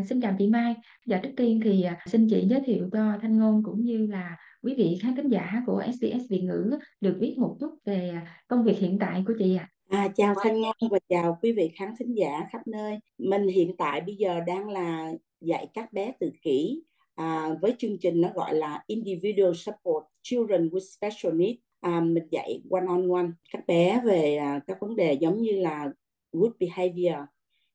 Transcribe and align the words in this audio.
À, 0.00 0.04
xin 0.08 0.20
chào 0.20 0.34
chị 0.38 0.46
Mai. 0.46 0.74
Dạ 1.06 1.20
trước 1.22 1.30
tiên 1.36 1.60
thì 1.64 1.82
à, 1.82 1.98
xin 2.06 2.28
chị 2.30 2.46
giới 2.46 2.60
thiệu 2.66 2.88
cho 2.92 3.18
Thanh 3.22 3.38
Ngôn 3.38 3.62
cũng 3.64 3.84
như 3.84 4.06
là 4.06 4.36
quý 4.62 4.74
vị 4.74 4.98
khán 5.02 5.16
thính 5.16 5.28
giả 5.28 5.62
của 5.66 5.82
SBS 5.92 6.30
Việt 6.30 6.40
ngữ 6.40 6.78
được 7.00 7.16
biết 7.20 7.34
một 7.38 7.56
chút 7.60 7.70
về 7.84 8.08
à, 8.08 8.42
công 8.48 8.64
việc 8.64 8.78
hiện 8.78 8.98
tại 9.00 9.24
của 9.26 9.34
chị 9.38 9.56
ạ. 9.56 9.68
À, 9.88 10.08
chào 10.16 10.34
Thanh 10.42 10.60
Ngôn 10.60 10.74
và 10.90 10.98
chào 11.08 11.38
quý 11.42 11.52
vị 11.52 11.70
khán 11.74 11.94
thính 11.98 12.14
giả 12.14 12.46
khắp 12.52 12.66
nơi. 12.66 12.98
Mình 13.18 13.48
hiện 13.48 13.76
tại 13.76 14.00
bây 14.00 14.14
giờ 14.16 14.40
đang 14.46 14.68
là 14.68 15.12
dạy 15.40 15.66
các 15.74 15.92
bé 15.92 16.12
tự 16.20 16.30
kỷ 16.42 16.82
à, 17.14 17.54
với 17.60 17.74
chương 17.78 17.98
trình 17.98 18.20
nó 18.20 18.28
gọi 18.34 18.54
là 18.54 18.82
Individual 18.86 19.52
Support 19.54 20.04
Children 20.22 20.68
with 20.68 20.96
Special 20.98 21.34
Needs. 21.34 21.60
À, 21.80 22.00
mình 22.00 22.24
dạy 22.30 22.62
one 22.70 22.86
on 22.88 23.08
one 23.08 23.28
các 23.52 23.66
bé 23.66 24.00
về 24.04 24.36
à, 24.36 24.60
các 24.66 24.76
vấn 24.80 24.96
đề 24.96 25.12
giống 25.12 25.42
như 25.42 25.52
là 25.52 25.90
good 26.32 26.52
behavior 26.60 27.16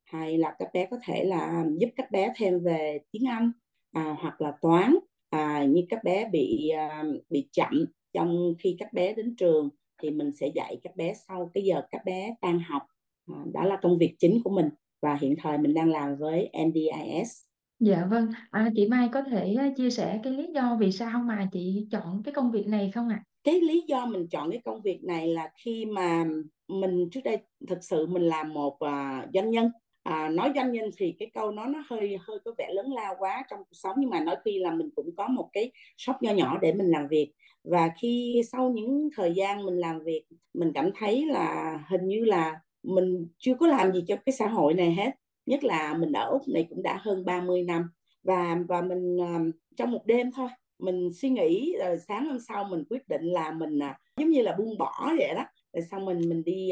hay 0.05 0.37
là 0.37 0.55
các 0.59 0.67
bé 0.73 0.87
có 0.91 0.97
thể 1.03 1.23
là 1.23 1.65
giúp 1.77 1.89
các 1.95 2.11
bé 2.11 2.33
thêm 2.35 2.63
về 2.63 2.99
tiếng 3.11 3.27
Anh 3.27 3.51
à, 3.91 4.15
hoặc 4.19 4.41
là 4.41 4.53
toán. 4.61 4.95
À, 5.29 5.65
như 5.69 5.81
các 5.89 6.03
bé 6.03 6.29
bị 6.29 6.69
à, 6.69 7.03
bị 7.29 7.49
chậm 7.51 7.85
trong 8.13 8.53
khi 8.59 8.75
các 8.79 8.93
bé 8.93 9.13
đến 9.13 9.35
trường 9.35 9.69
thì 10.01 10.11
mình 10.11 10.31
sẽ 10.31 10.47
dạy 10.47 10.79
các 10.83 10.95
bé 10.95 11.13
sau 11.27 11.51
cái 11.53 11.63
giờ 11.63 11.81
các 11.91 12.01
bé 12.05 12.35
tan 12.41 12.59
học. 12.59 12.81
À, 13.27 13.35
đó 13.53 13.63
là 13.63 13.77
công 13.81 13.97
việc 13.97 14.15
chính 14.19 14.41
của 14.43 14.49
mình 14.49 14.69
và 15.01 15.15
hiện 15.15 15.35
thời 15.41 15.57
mình 15.57 15.73
đang 15.73 15.91
làm 15.91 16.15
với 16.15 16.49
NDIS 16.67 17.45
Dạ 17.79 18.05
vâng, 18.09 18.27
à, 18.51 18.69
chị 18.75 18.87
Mai 18.87 19.09
có 19.13 19.21
thể 19.21 19.55
à, 19.57 19.69
chia 19.77 19.89
sẻ 19.89 20.19
cái 20.23 20.33
lý 20.33 20.47
do 20.53 20.77
vì 20.79 20.91
sao 20.91 21.19
mà 21.19 21.49
chị 21.51 21.87
chọn 21.91 22.21
cái 22.23 22.33
công 22.33 22.51
việc 22.51 22.67
này 22.67 22.91
không 22.91 23.09
ạ? 23.09 23.23
cái 23.45 23.61
lý 23.61 23.83
do 23.87 24.05
mình 24.05 24.27
chọn 24.27 24.51
cái 24.51 24.61
công 24.65 24.81
việc 24.81 25.03
này 25.03 25.27
là 25.27 25.51
khi 25.63 25.85
mà 25.85 26.25
mình 26.67 27.09
trước 27.11 27.19
đây 27.23 27.37
thực 27.67 27.83
sự 27.83 28.07
mình 28.07 28.23
làm 28.23 28.53
một 28.53 28.73
uh, 28.73 29.33
doanh 29.33 29.51
nhân 29.51 29.71
à, 30.05 30.29
nói 30.29 30.51
doanh 30.55 30.71
nhân 30.71 30.89
thì 30.97 31.15
cái 31.19 31.29
câu 31.33 31.51
nó 31.51 31.65
nó 31.65 31.83
hơi 31.89 32.17
hơi 32.21 32.39
có 32.45 32.51
vẻ 32.57 32.69
lớn 32.73 32.93
lao 32.93 33.15
quá 33.19 33.43
trong 33.49 33.59
cuộc 33.59 33.73
sống 33.73 33.95
nhưng 33.99 34.09
mà 34.09 34.19
nói 34.19 34.35
khi 34.45 34.59
là 34.59 34.71
mình 34.71 34.89
cũng 34.95 35.15
có 35.15 35.27
một 35.27 35.49
cái 35.53 35.71
shop 35.97 36.15
nho 36.21 36.31
nhỏ 36.31 36.57
để 36.61 36.73
mình 36.73 36.87
làm 36.87 37.07
việc. 37.07 37.33
Và 37.63 37.89
khi 38.01 38.41
sau 38.51 38.69
những 38.69 39.09
thời 39.15 39.33
gian 39.33 39.65
mình 39.65 39.77
làm 39.77 39.99
việc 40.03 40.25
mình 40.53 40.71
cảm 40.73 40.89
thấy 40.99 41.25
là 41.25 41.77
hình 41.89 42.07
như 42.07 42.25
là 42.25 42.59
mình 42.83 43.27
chưa 43.37 43.53
có 43.59 43.67
làm 43.67 43.93
gì 43.93 44.03
cho 44.07 44.15
cái 44.25 44.33
xã 44.33 44.47
hội 44.47 44.73
này 44.73 44.93
hết. 44.93 45.11
Nhất 45.45 45.63
là 45.63 45.93
mình 45.93 46.11
ở 46.11 46.29
úc 46.29 46.41
này 46.47 46.67
cũng 46.69 46.83
đã 46.83 46.97
hơn 47.01 47.25
30 47.25 47.63
năm. 47.63 47.89
Và 48.23 48.57
và 48.67 48.81
mình 48.81 49.17
ờ, 49.17 49.39
trong 49.77 49.91
một 49.91 50.05
đêm 50.05 50.31
thôi 50.31 50.49
mình 50.79 51.09
suy 51.13 51.29
nghĩ 51.29 51.75
rồi 51.79 51.97
sáng 52.07 52.25
hôm 52.25 52.39
sau 52.39 52.63
mình 52.63 52.83
quyết 52.89 53.07
định 53.07 53.23
là 53.23 53.51
mình 53.51 53.79
giống 54.19 54.29
như 54.29 54.41
là 54.41 54.55
buông 54.57 54.77
bỏ 54.77 55.11
vậy 55.17 55.33
đó. 55.35 55.43
Rồi 55.73 55.83
xong 55.91 56.05
mình 56.05 56.29
mình 56.29 56.43
đi 56.43 56.69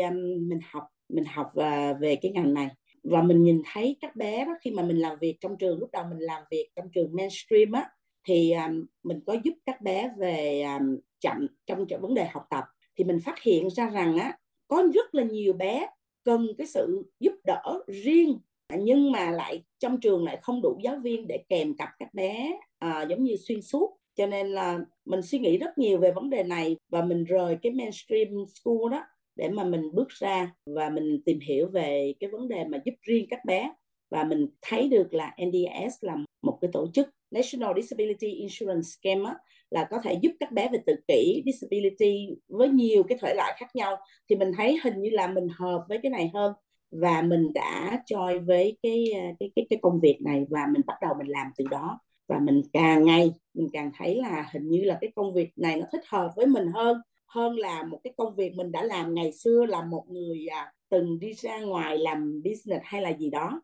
mình 0.50 0.59
học 0.72 0.84
mình 1.09 1.26
học 1.26 1.52
về 2.00 2.16
cái 2.22 2.31
ngành 2.31 2.54
này 2.54 2.70
và 3.03 3.21
mình 3.21 3.43
nhìn 3.43 3.61
thấy 3.73 3.97
các 4.01 4.15
bé 4.15 4.45
đó 4.45 4.51
khi 4.61 4.71
mà 4.71 4.83
mình 4.83 4.97
làm 4.97 5.17
việc 5.21 5.37
trong 5.41 5.57
trường 5.57 5.79
lúc 5.79 5.89
đầu 5.91 6.03
mình 6.09 6.19
làm 6.19 6.43
việc 6.51 6.69
trong 6.75 6.85
trường 6.93 7.15
mainstream 7.15 7.71
á 7.71 7.89
thì 8.27 8.51
um, 8.51 8.85
mình 9.03 9.19
có 9.25 9.35
giúp 9.43 9.53
các 9.65 9.81
bé 9.81 10.11
về 10.17 10.63
um, 10.63 10.97
chậm 11.19 11.47
trong 11.65 11.85
vấn 12.01 12.13
đề 12.13 12.25
học 12.25 12.43
tập. 12.49 12.63
Thì 12.97 13.03
mình 13.03 13.19
phát 13.25 13.41
hiện 13.41 13.69
ra 13.69 13.89
rằng 13.89 14.17
á 14.17 14.37
có 14.67 14.83
rất 14.93 15.15
là 15.15 15.23
nhiều 15.23 15.53
bé 15.53 15.87
cần 16.23 16.47
cái 16.57 16.67
sự 16.67 17.03
giúp 17.19 17.33
đỡ 17.45 17.83
riêng 17.87 18.39
nhưng 18.79 19.11
mà 19.11 19.31
lại 19.31 19.63
trong 19.79 19.99
trường 19.99 20.23
lại 20.23 20.39
không 20.41 20.61
đủ 20.61 20.79
giáo 20.83 20.95
viên 21.03 21.27
để 21.27 21.43
kèm 21.49 21.75
cặp 21.77 21.89
các 21.99 22.13
bé 22.13 22.59
à, 22.79 23.05
giống 23.09 23.23
như 23.23 23.35
xuyên 23.35 23.61
suốt. 23.61 23.97
Cho 24.15 24.27
nên 24.27 24.47
là 24.47 24.79
mình 25.05 25.21
suy 25.21 25.39
nghĩ 25.39 25.57
rất 25.57 25.77
nhiều 25.77 25.97
về 25.97 26.11
vấn 26.11 26.29
đề 26.29 26.43
này 26.43 26.77
và 26.89 27.01
mình 27.01 27.23
rời 27.23 27.57
cái 27.61 27.71
mainstream 27.71 28.27
school 28.47 28.91
đó 28.91 29.03
để 29.36 29.50
mà 29.50 29.64
mình 29.64 29.81
bước 29.94 30.09
ra 30.09 30.53
và 30.66 30.89
mình 30.89 31.22
tìm 31.26 31.39
hiểu 31.39 31.67
về 31.67 32.14
cái 32.20 32.30
vấn 32.30 32.48
đề 32.48 32.66
mà 32.66 32.78
giúp 32.86 32.94
riêng 33.02 33.26
các 33.30 33.45
bé. 33.45 33.73
Và 34.11 34.23
mình 34.23 34.48
thấy 34.61 34.89
được 34.89 35.14
là 35.14 35.36
NDIS 35.38 35.94
là 36.02 36.17
một 36.42 36.58
cái 36.61 36.70
tổ 36.73 36.88
chức 36.94 37.10
National 37.32 37.72
Disability 37.82 38.27
Insurance 38.27 38.82
Scheme 38.82 39.26
á, 39.26 39.36
là 39.70 39.88
có 39.92 39.99
thể 40.04 40.14
giúp 40.22 40.32
các 40.39 40.52
bé 40.52 40.70
về 40.72 40.80
tự 40.86 40.95
kỷ 41.08 41.43
disability 41.45 42.27
với 42.48 42.70
nhiều 42.70 43.04
cái 43.04 43.17
thể 43.22 43.33
loại 43.36 43.54
khác 43.58 43.76
nhau. 43.76 43.98
Thì 44.30 44.36
mình 44.36 44.52
thấy 44.58 44.80
hình 44.83 45.02
như 45.02 45.10
là 45.10 45.27
mình 45.27 45.48
hợp 45.60 45.86
với 45.89 45.99
cái 46.04 46.10
này 46.10 46.32
hơn 46.33 46.54
và 46.92 47.22
mình 47.22 47.54
đã 47.54 48.04
choi 48.05 48.39
với 48.39 48.77
cái 48.83 49.05
cái 49.39 49.52
cái 49.55 49.66
cái 49.70 49.80
công 49.82 49.99
việc 49.99 50.17
này 50.22 50.45
và 50.49 50.67
mình 50.72 50.82
bắt 50.86 50.95
đầu 51.02 51.14
mình 51.17 51.27
làm 51.27 51.48
từ 51.58 51.66
đó. 51.72 51.99
Và 52.27 52.39
mình 52.39 52.61
càng 52.73 53.05
ngày 53.05 53.32
mình 53.54 53.70
càng 53.73 53.92
thấy 53.98 54.16
là 54.16 54.49
hình 54.54 54.70
như 54.70 54.82
là 54.83 54.98
cái 55.02 55.11
công 55.16 55.33
việc 55.33 55.49
này 55.55 55.77
nó 55.77 55.86
thích 55.92 56.04
hợp 56.08 56.32
với 56.36 56.45
mình 56.45 56.67
hơn 56.73 56.98
hơn 57.33 57.55
là 57.58 57.83
một 57.83 57.99
cái 58.04 58.14
công 58.17 58.36
việc 58.36 58.55
mình 58.55 58.71
đã 58.71 58.83
làm 58.83 59.14
ngày 59.14 59.32
xưa 59.32 59.66
là 59.66 59.83
một 59.83 60.05
người 60.10 60.48
à, 60.48 60.73
từng 60.89 61.20
đi 61.20 61.33
ra 61.33 61.60
ngoài 61.60 61.98
làm 61.98 62.42
business 62.44 62.83
hay 62.83 63.02
là 63.02 63.10
gì 63.10 63.30
đó 63.30 63.61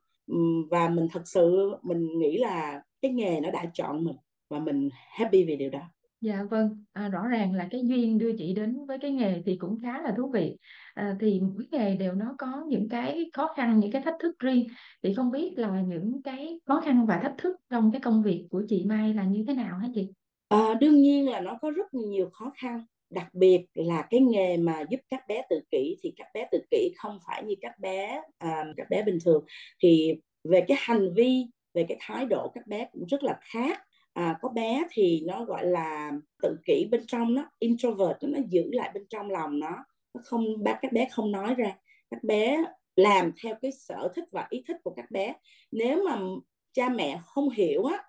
và 0.70 0.90
mình 0.90 1.08
thật 1.12 1.22
sự 1.26 1.70
mình 1.82 2.20
nghĩ 2.20 2.38
là 2.38 2.82
cái 3.02 3.12
nghề 3.12 3.40
nó 3.40 3.52
đã 3.52 3.66
chọn 3.74 4.04
mình 4.04 4.16
và 4.50 4.60
mình 4.60 4.90
happy 4.94 5.44
về 5.44 5.56
điều 5.56 5.70
đó 5.70 5.82
Dạ 6.22 6.44
vâng, 6.50 6.84
à, 6.94 7.08
rõ 7.08 7.28
ràng 7.28 7.54
là 7.54 7.68
cái 7.72 7.82
duyên 7.84 8.18
đưa 8.18 8.32
chị 8.38 8.54
đến 8.54 8.86
với 8.86 8.98
cái 9.02 9.12
nghề 9.12 9.42
thì 9.46 9.56
cũng 9.56 9.78
khá 9.84 10.02
là 10.02 10.14
thú 10.18 10.30
vị. 10.34 10.58
À, 10.94 11.18
thì 11.20 11.42
mỗi 11.42 11.68
nghề 11.72 11.96
đều 11.96 12.14
nó 12.14 12.36
có 12.38 12.64
những 12.68 12.90
cái 12.90 13.30
khó 13.34 13.54
khăn, 13.56 13.80
những 13.80 13.92
cái 13.92 14.02
thách 14.02 14.16
thức 14.20 14.40
riêng. 14.40 14.68
Thì 15.04 15.14
không 15.14 15.32
biết 15.32 15.54
là 15.58 15.82
những 15.82 16.22
cái 16.24 16.60
khó 16.66 16.82
khăn 16.82 17.06
và 17.06 17.20
thách 17.24 17.36
thức 17.38 17.58
trong 17.70 17.92
cái 17.92 18.02
công 18.02 18.24
việc 18.24 18.48
của 18.50 18.64
chị 18.68 18.84
Mai 18.86 19.14
là 19.14 19.24
như 19.24 19.46
thế 19.48 19.54
nào 19.54 19.78
hả 19.78 19.88
chị? 19.94 20.08
À, 20.50 20.74
đương 20.82 20.96
nhiên 20.96 21.30
là 21.30 21.40
nó 21.40 21.58
có 21.62 21.72
rất 21.72 21.94
nhiều 21.94 22.30
khó 22.34 22.52
khăn 22.56 22.86
đặc 23.10 23.34
biệt 23.34 23.66
là 23.74 24.08
cái 24.10 24.20
nghề 24.20 24.58
mà 24.58 24.84
giúp 24.90 25.00
các 25.10 25.28
bé 25.28 25.42
tự 25.50 25.62
kỷ 25.72 25.98
thì 26.02 26.14
các 26.18 26.28
bé 26.34 26.48
tự 26.52 26.60
kỷ 26.72 26.94
không 26.98 27.20
phải 27.28 27.44
như 27.44 27.56
các 27.62 27.80
bé 27.80 28.22
à, 28.38 28.66
các 28.78 28.90
bé 28.90 29.04
bình 29.04 29.18
thường. 29.26 29.46
Thì 29.82 30.14
về 30.44 30.64
cái 30.68 30.78
hành 30.80 31.14
vi 31.14 31.46
về 31.74 31.86
cái 31.90 31.98
thái 32.02 32.26
độ 32.26 32.52
các 32.54 32.68
bé 32.68 32.88
cũng 32.92 33.06
rất 33.06 33.24
là 33.24 33.40
khác. 33.42 33.82
À, 34.14 34.38
có 34.42 34.50
bé 34.50 34.84
thì 34.92 35.24
nó 35.28 35.46
gọi 35.46 35.66
là 35.66 36.12
tự 36.42 36.56
kỷ 36.66 36.88
bên 36.92 37.06
trong 37.08 37.34
nó 37.36 37.50
introvert 37.60 38.18
nó 38.22 38.40
giữ 38.50 38.64
lại 38.72 38.92
bên 38.94 39.06
trong 39.10 39.30
lòng 39.30 39.60
nó 39.60 39.86
nó 40.14 40.22
không 40.24 40.64
bác 40.64 40.80
các 40.82 40.92
bé 40.92 41.08
không 41.12 41.32
nói 41.32 41.56
ra. 41.56 41.78
Các 42.12 42.24
bé 42.24 42.64
làm 42.96 43.32
theo 43.44 43.56
cái 43.62 43.72
sở 43.72 44.12
thích 44.16 44.26
và 44.32 44.48
ý 44.50 44.64
thích 44.68 44.78
của 44.84 44.94
các 44.96 45.12
bé. 45.12 45.34
Nếu 45.72 46.04
mà 46.06 46.20
cha 46.74 46.90
mẹ 46.90 47.20
không 47.26 47.50
hiểu 47.50 47.84
á 47.84 48.04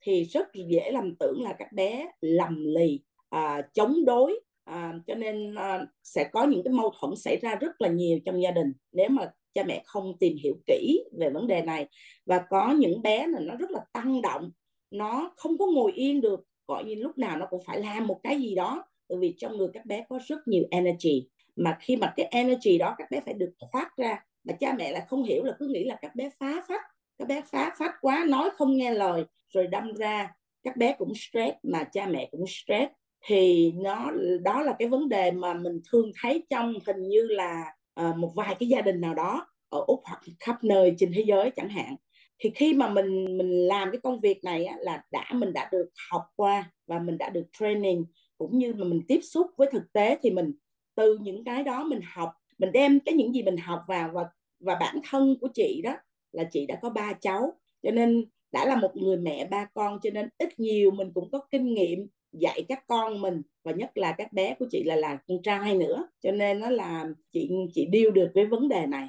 thì 0.00 0.24
rất 0.24 0.48
dễ 0.68 0.90
lầm 0.92 1.16
tưởng 1.16 1.42
là 1.42 1.54
các 1.58 1.72
bé 1.72 2.10
lầm 2.20 2.64
lì 2.64 3.00
à, 3.30 3.62
chống 3.74 4.04
đối 4.04 4.40
à, 4.66 4.94
cho 5.06 5.14
nên 5.14 5.54
à, 5.54 5.86
sẽ 6.02 6.24
có 6.32 6.44
những 6.44 6.62
cái 6.64 6.72
mâu 6.72 6.92
thuẫn 7.00 7.16
xảy 7.16 7.36
ra 7.36 7.54
rất 7.54 7.80
là 7.80 7.88
nhiều 7.88 8.18
trong 8.24 8.42
gia 8.42 8.50
đình 8.50 8.72
nếu 8.92 9.08
mà 9.08 9.32
cha 9.54 9.62
mẹ 9.66 9.82
không 9.86 10.18
tìm 10.20 10.36
hiểu 10.42 10.54
kỹ 10.66 11.04
về 11.18 11.30
vấn 11.30 11.46
đề 11.46 11.62
này. 11.62 11.88
Và 12.26 12.38
có 12.50 12.72
những 12.78 13.02
bé 13.02 13.26
là 13.26 13.40
nó 13.40 13.54
rất 13.54 13.70
là 13.70 13.80
tăng 13.92 14.22
động 14.22 14.50
nó 14.90 15.32
không 15.36 15.58
có 15.58 15.66
ngồi 15.66 15.92
yên 15.92 16.20
được 16.20 16.40
gọi 16.66 16.84
như 16.84 16.94
lúc 16.94 17.18
nào 17.18 17.36
nó 17.36 17.46
cũng 17.50 17.62
phải 17.66 17.80
làm 17.80 18.06
một 18.06 18.20
cái 18.22 18.40
gì 18.40 18.54
đó 18.54 18.84
bởi 19.08 19.18
vì 19.18 19.34
trong 19.38 19.56
người 19.56 19.68
các 19.72 19.86
bé 19.86 20.04
có 20.08 20.18
rất 20.26 20.48
nhiều 20.48 20.64
energy. 20.70 21.28
Mà 21.56 21.78
khi 21.80 21.96
mà 21.96 22.12
cái 22.16 22.26
energy 22.30 22.78
đó 22.78 22.94
các 22.98 23.10
bé 23.10 23.20
phải 23.20 23.34
được 23.34 23.52
thoát 23.72 23.96
ra 23.96 24.24
mà 24.44 24.54
cha 24.60 24.74
mẹ 24.78 24.92
lại 24.92 25.02
không 25.08 25.22
hiểu 25.22 25.44
là 25.44 25.56
cứ 25.58 25.66
nghĩ 25.66 25.84
là 25.84 25.96
các 26.00 26.14
bé 26.14 26.30
phá 26.40 26.64
phách 26.68 26.82
các 27.18 27.28
bé 27.28 27.42
phá 27.50 27.74
phách 27.78 27.94
quá 28.00 28.24
nói 28.28 28.50
không 28.56 28.76
nghe 28.76 28.94
lời 28.94 29.24
rồi 29.48 29.66
đâm 29.66 29.92
ra 29.92 30.34
các 30.62 30.76
bé 30.76 30.94
cũng 30.98 31.12
stress 31.14 31.56
mà 31.62 31.84
cha 31.84 32.06
mẹ 32.06 32.28
cũng 32.32 32.44
stress 32.46 32.92
thì 33.26 33.72
nó 33.76 34.10
đó 34.42 34.62
là 34.62 34.76
cái 34.78 34.88
vấn 34.88 35.08
đề 35.08 35.30
mà 35.30 35.54
mình 35.54 35.80
thường 35.92 36.12
thấy 36.22 36.46
trong 36.50 36.74
hình 36.86 37.08
như 37.08 37.26
là 37.30 37.64
uh, 38.00 38.16
một 38.16 38.32
vài 38.34 38.54
cái 38.58 38.68
gia 38.68 38.80
đình 38.80 39.00
nào 39.00 39.14
đó 39.14 39.46
ở 39.68 39.84
úc 39.86 40.00
hoặc 40.04 40.20
khắp 40.40 40.64
nơi 40.64 40.94
trên 40.98 41.12
thế 41.14 41.24
giới 41.26 41.50
chẳng 41.56 41.68
hạn. 41.68 41.96
Thì 42.38 42.50
khi 42.54 42.74
mà 42.74 42.88
mình 42.88 43.38
mình 43.38 43.66
làm 43.66 43.90
cái 43.90 44.00
công 44.02 44.20
việc 44.20 44.44
này 44.44 44.64
á, 44.64 44.76
là 44.80 45.02
đã 45.10 45.24
mình 45.32 45.52
đã 45.52 45.68
được 45.72 45.90
học 46.10 46.22
qua 46.36 46.70
và 46.86 46.98
mình 46.98 47.18
đã 47.18 47.30
được 47.30 47.46
training 47.58 48.04
cũng 48.38 48.58
như 48.58 48.74
mà 48.74 48.84
mình 48.84 49.00
tiếp 49.08 49.20
xúc 49.22 49.46
với 49.56 49.68
thực 49.72 49.92
tế 49.92 50.18
thì 50.22 50.30
mình 50.30 50.52
từ 50.94 51.18
những 51.22 51.44
cái 51.44 51.64
đó 51.64 51.84
mình 51.84 52.00
học 52.14 52.32
mình 52.58 52.72
đem 52.72 53.00
cái 53.00 53.14
những 53.14 53.34
gì 53.34 53.42
mình 53.42 53.56
học 53.56 53.80
vào 53.88 54.10
và 54.14 54.24
và 54.60 54.74
bản 54.80 55.00
thân 55.10 55.36
của 55.40 55.48
chị 55.54 55.80
đó 55.84 55.96
là 56.32 56.44
chị 56.44 56.66
đã 56.66 56.78
có 56.82 56.90
ba 56.90 57.12
cháu. 57.12 57.52
Cho 57.82 57.90
nên 57.90 58.24
đã 58.52 58.64
là 58.64 58.76
một 58.76 58.96
người 58.96 59.16
mẹ 59.16 59.46
ba 59.50 59.68
con 59.74 59.98
cho 60.02 60.10
nên 60.10 60.28
ít 60.38 60.60
nhiều 60.60 60.90
mình 60.90 61.10
cũng 61.14 61.30
có 61.30 61.40
kinh 61.50 61.74
nghiệm 61.74 62.08
dạy 62.32 62.64
các 62.68 62.84
con 62.86 63.20
mình 63.20 63.42
và 63.64 63.72
nhất 63.72 63.90
là 63.94 64.14
các 64.18 64.32
bé 64.32 64.54
của 64.58 64.66
chị 64.70 64.82
là 64.84 64.96
là 64.96 65.18
con 65.28 65.42
trai 65.42 65.74
nữa. 65.74 66.08
Cho 66.20 66.32
nên 66.32 66.60
nó 66.60 66.70
là 66.70 67.06
chị 67.32 67.50
chị 67.74 67.86
điêu 67.86 68.10
được 68.10 68.30
với 68.34 68.46
vấn 68.46 68.68
đề 68.68 68.86
này. 68.86 69.08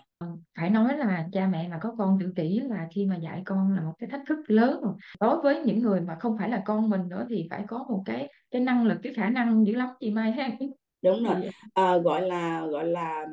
Phải 0.60 0.69
nói 0.69 0.98
là 0.98 1.28
cha 1.34 1.48
mẹ 1.48 1.68
mà 1.68 1.80
có 1.81 1.96
con 1.98 2.18
tự 2.22 2.34
kỷ 2.36 2.60
là 2.60 2.88
khi 2.92 3.06
mà 3.06 3.16
dạy 3.16 3.42
con 3.46 3.75
là 3.75 3.81
một 3.81 3.94
cái 4.00 4.10
thách 4.10 4.22
thức 4.28 4.40
lớn 4.48 4.81
đối 5.19 5.42
với 5.42 5.64
những 5.64 5.80
người 5.80 6.02
mà 6.02 6.18
không 6.19 6.38
phải 6.38 6.50
là 6.50 6.62
con 6.66 6.90
mình 6.90 7.02
nữa 7.10 7.25
thì 7.30 7.48
phải 7.50 7.64
có 7.68 7.86
một 7.90 8.04
cái 8.06 8.34
cái 8.52 8.62
năng 8.62 8.86
lực 8.86 8.98
cái 9.04 9.14
khả 9.14 9.30
năng 9.30 9.68
dữ 9.68 9.74
lắm 9.74 9.90
chị 10.00 10.12
Mai 10.12 10.31
ha. 10.31 10.50
Đúng 11.04 11.24
rồi. 11.24 11.36
À, 11.74 11.98
gọi 11.98 12.22
là 12.22 12.66
gọi 12.66 12.86
là 12.86 13.25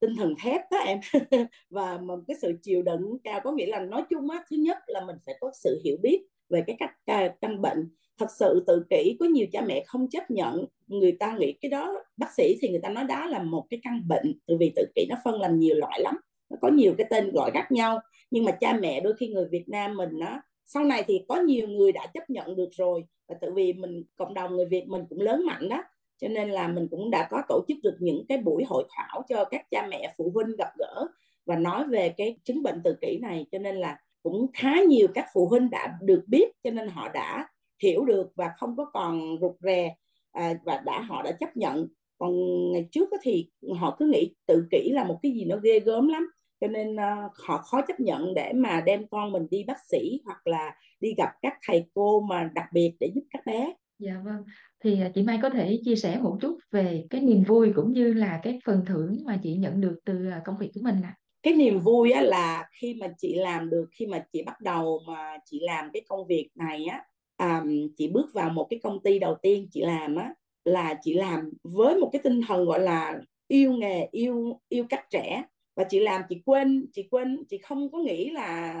tinh 0.00 0.16
thần 0.16 0.34
thép 0.42 0.60
đó 0.70 0.78
em. 0.78 1.00
Và 1.70 1.98
một 1.98 2.18
cái 2.28 2.36
sự 2.42 2.52
chịu 2.62 2.82
đựng 2.82 3.18
cao 3.24 3.40
có 3.44 3.52
nghĩa 3.52 3.66
là 3.66 3.80
nói 3.80 4.04
chung 4.10 4.30
á 4.30 4.42
thứ 4.50 4.56
nhất 4.56 4.78
là 4.86 5.00
mình 5.06 5.16
phải 5.26 5.34
có 5.40 5.50
sự 5.54 5.80
hiểu 5.84 5.96
biết 6.02 6.22
về 6.50 6.64
cái 6.66 6.76
cách 6.78 6.90
à, 7.06 7.34
căn 7.40 7.62
bệnh. 7.62 7.90
Thật 8.18 8.26
sự 8.38 8.64
tự 8.66 8.84
kỷ, 8.90 9.16
có 9.20 9.26
nhiều 9.26 9.46
cha 9.52 9.60
mẹ 9.60 9.84
không 9.86 10.10
chấp 10.10 10.30
nhận. 10.30 10.64
Người 10.86 11.12
ta 11.12 11.36
nghĩ 11.38 11.52
cái 11.60 11.70
đó, 11.70 11.94
bác 12.16 12.32
sĩ 12.36 12.56
thì 12.60 12.68
người 12.68 12.80
ta 12.82 12.88
nói 12.88 13.04
đó 13.04 13.26
là 13.26 13.42
một 13.42 13.66
cái 13.70 13.80
căn 13.82 14.08
bệnh 14.08 14.38
từ 14.46 14.56
vì 14.60 14.72
tự 14.76 14.84
kỷ 14.94 15.06
nó 15.08 15.16
phân 15.24 15.40
làm 15.40 15.58
nhiều 15.58 15.76
loại 15.76 16.00
lắm, 16.00 16.16
nó 16.50 16.56
có 16.60 16.68
nhiều 16.68 16.94
cái 16.98 17.06
tên 17.10 17.32
gọi 17.32 17.50
khác 17.54 17.72
nhau. 17.72 18.00
Nhưng 18.30 18.44
mà 18.44 18.52
cha 18.52 18.78
mẹ 18.80 19.00
đôi 19.00 19.14
khi 19.20 19.28
người 19.28 19.48
Việt 19.50 19.68
Nam 19.68 19.96
mình 19.96 20.20
á, 20.20 20.42
sau 20.66 20.84
này 20.84 21.04
thì 21.06 21.24
có 21.28 21.36
nhiều 21.36 21.68
người 21.68 21.92
đã 21.92 22.06
chấp 22.14 22.30
nhận 22.30 22.56
được 22.56 22.68
rồi. 22.72 23.04
Và 23.28 23.34
tự 23.40 23.52
vì 23.54 23.72
mình, 23.72 24.02
cộng 24.16 24.34
đồng 24.34 24.56
người 24.56 24.66
Việt 24.66 24.88
mình 24.88 25.02
cũng 25.08 25.20
lớn 25.20 25.46
mạnh 25.46 25.68
đó 25.68 25.82
cho 26.20 26.28
nên 26.28 26.50
là 26.50 26.68
mình 26.68 26.88
cũng 26.90 27.10
đã 27.10 27.28
có 27.30 27.42
tổ 27.48 27.64
chức 27.68 27.76
được 27.82 27.96
những 28.00 28.24
cái 28.28 28.38
buổi 28.38 28.64
hội 28.64 28.84
thảo 28.90 29.22
cho 29.28 29.44
các 29.44 29.70
cha 29.70 29.86
mẹ, 29.90 30.14
phụ 30.16 30.30
huynh 30.34 30.56
gặp 30.58 30.68
gỡ 30.78 31.06
và 31.46 31.56
nói 31.56 31.84
về 31.84 32.14
cái 32.16 32.38
chứng 32.44 32.62
bệnh 32.62 32.80
tự 32.84 32.96
kỷ 33.00 33.18
này. 33.22 33.46
Cho 33.52 33.58
nên 33.58 33.76
là 33.76 33.98
cũng 34.22 34.46
khá 34.54 34.74
nhiều 34.88 35.08
các 35.14 35.26
phụ 35.34 35.48
huynh 35.48 35.70
đã 35.70 35.98
được 36.02 36.22
biết 36.26 36.48
cho 36.62 36.70
nên 36.70 36.88
họ 36.88 37.08
đã 37.08 37.48
hiểu 37.82 38.04
được 38.04 38.32
và 38.34 38.50
không 38.58 38.76
có 38.76 38.84
còn 38.92 39.36
rụt 39.40 39.56
rè 39.60 39.94
à, 40.32 40.54
và 40.64 40.82
đã 40.86 41.00
họ 41.00 41.22
đã 41.22 41.32
chấp 41.32 41.56
nhận 41.56 41.88
còn 42.18 42.32
ngày 42.72 42.88
trước 42.90 43.08
thì 43.22 43.50
họ 43.78 43.96
cứ 43.98 44.06
nghĩ 44.06 44.34
tự 44.46 44.66
kỷ 44.70 44.90
là 44.92 45.04
một 45.04 45.18
cái 45.22 45.32
gì 45.32 45.44
nó 45.44 45.56
ghê 45.56 45.80
gớm 45.80 46.08
lắm 46.08 46.26
cho 46.60 46.66
nên 46.66 46.94
uh, 46.94 47.32
họ 47.46 47.58
khó 47.58 47.82
chấp 47.88 48.00
nhận 48.00 48.34
để 48.34 48.52
mà 48.52 48.82
đem 48.86 49.08
con 49.08 49.32
mình 49.32 49.46
đi 49.50 49.64
bác 49.64 49.78
sĩ 49.90 50.20
hoặc 50.24 50.46
là 50.46 50.74
đi 51.00 51.14
gặp 51.16 51.30
các 51.42 51.54
thầy 51.66 51.84
cô 51.94 52.20
mà 52.20 52.50
đặc 52.54 52.66
biệt 52.72 52.96
để 53.00 53.10
giúp 53.14 53.22
các 53.30 53.46
bé 53.46 53.74
Dạ 54.00 54.20
vâng. 54.24 54.44
Thì 54.84 55.00
à, 55.00 55.10
chị 55.14 55.22
Mai 55.22 55.38
có 55.42 55.50
thể 55.50 55.78
chia 55.84 55.96
sẻ 55.96 56.18
một 56.22 56.38
chút 56.40 56.58
về 56.70 57.06
cái 57.10 57.20
niềm 57.20 57.42
vui 57.42 57.72
cũng 57.76 57.92
như 57.92 58.12
là 58.12 58.40
cái 58.42 58.58
phần 58.64 58.84
thưởng 58.86 59.18
mà 59.24 59.40
chị 59.42 59.56
nhận 59.56 59.80
được 59.80 59.98
từ 60.04 60.30
à, 60.30 60.42
công 60.44 60.58
việc 60.58 60.70
của 60.74 60.80
mình 60.82 60.96
ạ. 61.02 61.16
À. 61.16 61.19
Cái 61.42 61.54
niềm 61.54 61.80
vui 61.80 62.10
á, 62.10 62.20
là 62.22 62.68
khi 62.72 62.94
mà 62.94 63.06
chị 63.18 63.34
làm 63.34 63.70
được, 63.70 63.88
khi 63.92 64.06
mà 64.06 64.24
chị 64.32 64.42
bắt 64.42 64.60
đầu 64.60 65.00
mà 65.06 65.38
chị 65.44 65.60
làm 65.62 65.90
cái 65.92 66.02
công 66.08 66.26
việc 66.26 66.48
này 66.54 66.84
á, 66.84 67.04
à, 67.36 67.64
chị 67.96 68.08
bước 68.08 68.26
vào 68.32 68.50
một 68.50 68.66
cái 68.70 68.80
công 68.82 69.02
ty 69.02 69.18
đầu 69.18 69.36
tiên 69.42 69.68
chị 69.72 69.80
làm 69.80 70.16
á, 70.16 70.34
là 70.64 70.94
chị 71.02 71.14
làm 71.14 71.52
với 71.62 71.96
một 71.96 72.10
cái 72.12 72.20
tinh 72.24 72.40
thần 72.48 72.64
gọi 72.64 72.80
là 72.80 73.20
yêu 73.48 73.72
nghề, 73.72 74.08
yêu 74.12 74.60
yêu 74.68 74.84
các 74.88 75.06
trẻ. 75.10 75.42
Và 75.76 75.84
chị 75.84 76.00
làm 76.00 76.22
chị 76.28 76.42
quên, 76.44 76.86
chị 76.92 77.08
quên, 77.10 77.44
chị 77.48 77.58
không 77.58 77.90
có 77.92 77.98
nghĩ 77.98 78.30
là 78.30 78.74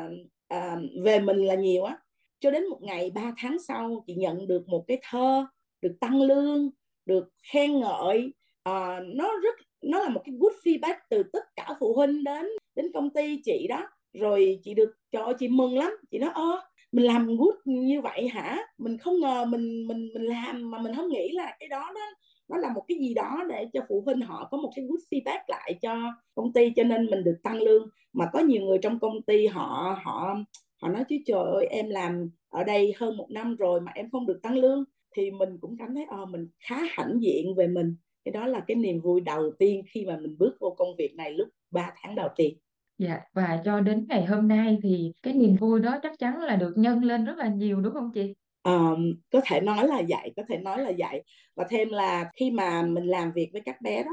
à, 0.48 0.76
về 1.02 1.20
mình 1.20 1.44
là 1.44 1.54
nhiều 1.54 1.84
á. 1.84 1.98
Cho 2.40 2.50
đến 2.50 2.66
một 2.68 2.82
ngày 2.82 3.10
3 3.10 3.32
tháng 3.36 3.58
sau 3.58 4.04
chị 4.06 4.14
nhận 4.14 4.46
được 4.46 4.68
một 4.68 4.84
cái 4.86 4.98
thơ 5.02 5.46
được 5.82 5.96
tăng 6.00 6.22
lương 6.22 6.70
được 7.06 7.28
khen 7.52 7.80
ngợi. 7.80 8.32
À, 8.62 9.00
nó 9.14 9.32
rất 9.42 9.54
nó 9.82 10.02
là 10.02 10.08
một 10.08 10.20
cái 10.24 10.34
good 10.38 10.52
feedback 10.64 10.94
từ 11.10 11.22
tất 11.22 11.44
cả 11.56 11.68
phụ 11.80 11.94
huynh 11.94 12.24
đến 12.24 12.46
đến 12.74 12.92
công 12.94 13.10
ty 13.10 13.40
chị 13.44 13.66
đó. 13.68 13.82
Rồi 14.12 14.58
chị 14.62 14.74
được 14.74 14.92
cho 15.12 15.32
chị 15.38 15.48
mừng 15.48 15.78
lắm. 15.78 15.92
Chị 16.10 16.18
nói, 16.18 16.30
ơ, 16.34 16.60
mình 16.92 17.04
làm 17.04 17.36
good 17.36 17.54
như 17.64 18.00
vậy 18.00 18.28
hả? 18.28 18.58
Mình 18.78 18.98
không 18.98 19.20
ngờ 19.20 19.44
mình 19.44 19.86
mình 19.86 20.10
mình 20.14 20.24
làm 20.24 20.70
mà 20.70 20.78
mình 20.78 20.94
không 20.96 21.08
nghĩ 21.08 21.28
là 21.32 21.56
cái 21.60 21.68
đó 21.68 21.92
đó 21.94 22.00
nó 22.48 22.56
là 22.56 22.72
một 22.74 22.84
cái 22.88 22.98
gì 22.98 23.14
đó 23.14 23.44
để 23.48 23.66
cho 23.72 23.80
phụ 23.88 24.02
huynh 24.06 24.20
họ 24.20 24.48
có 24.50 24.58
một 24.58 24.72
cái 24.76 24.84
good 24.84 25.00
feedback 25.10 25.40
lại 25.48 25.78
cho 25.82 26.12
công 26.34 26.52
ty, 26.52 26.72
cho 26.76 26.84
nên 26.84 27.06
mình 27.06 27.24
được 27.24 27.36
tăng 27.42 27.62
lương. 27.62 27.88
Mà 28.12 28.26
có 28.32 28.40
nhiều 28.40 28.62
người 28.62 28.78
trong 28.82 28.98
công 28.98 29.22
ty 29.22 29.46
họ 29.46 29.98
họ 30.04 30.36
họ 30.82 30.88
nói, 30.88 31.04
chứ 31.08 31.16
trời 31.26 31.44
ơi, 31.54 31.66
em 31.66 31.90
làm 31.90 32.30
ở 32.48 32.64
đây 32.64 32.94
hơn 32.96 33.16
một 33.16 33.26
năm 33.30 33.56
rồi 33.56 33.80
mà 33.80 33.92
em 33.94 34.10
không 34.10 34.26
được 34.26 34.40
tăng 34.42 34.56
lương. 34.58 34.84
Thì 35.16 35.30
mình 35.30 35.58
cũng 35.60 35.76
cảm 35.78 35.94
thấy 35.94 36.04
ờ 36.10 36.26
mình 36.26 36.48
khá 36.68 36.76
hãnh 36.90 37.18
diện 37.20 37.54
về 37.56 37.66
mình 37.66 37.96
cái 38.24 38.32
đó 38.32 38.46
là 38.46 38.60
cái 38.66 38.74
niềm 38.74 39.00
vui 39.00 39.20
đầu 39.20 39.50
tiên 39.58 39.82
khi 39.90 40.06
mà 40.06 40.16
mình 40.16 40.36
bước 40.38 40.56
vô 40.60 40.74
công 40.78 40.96
việc 40.98 41.14
này 41.16 41.32
lúc 41.32 41.48
3 41.70 41.92
tháng 42.02 42.14
đầu 42.14 42.28
tiên. 42.36 42.58
Dạ 42.98 43.20
và 43.32 43.60
cho 43.64 43.80
đến 43.80 44.06
ngày 44.08 44.24
hôm 44.24 44.48
nay 44.48 44.78
thì 44.82 45.12
cái 45.22 45.34
niềm 45.34 45.56
vui 45.56 45.80
đó 45.80 45.98
chắc 46.02 46.18
chắn 46.18 46.42
là 46.42 46.56
được 46.56 46.72
nhân 46.76 47.04
lên 47.04 47.24
rất 47.24 47.36
là 47.36 47.48
nhiều 47.48 47.80
đúng 47.80 47.94
không 47.94 48.10
chị? 48.14 48.34
Um, 48.62 49.12
có 49.30 49.40
thể 49.44 49.60
nói 49.60 49.88
là 49.88 50.02
vậy, 50.08 50.32
có 50.36 50.42
thể 50.48 50.58
nói 50.58 50.78
là 50.78 50.92
vậy. 50.98 51.22
Và 51.56 51.66
thêm 51.70 51.88
là 51.88 52.30
khi 52.36 52.50
mà 52.50 52.82
mình 52.82 53.04
làm 53.04 53.32
việc 53.32 53.48
với 53.52 53.62
các 53.64 53.80
bé 53.82 54.02
đó 54.02 54.10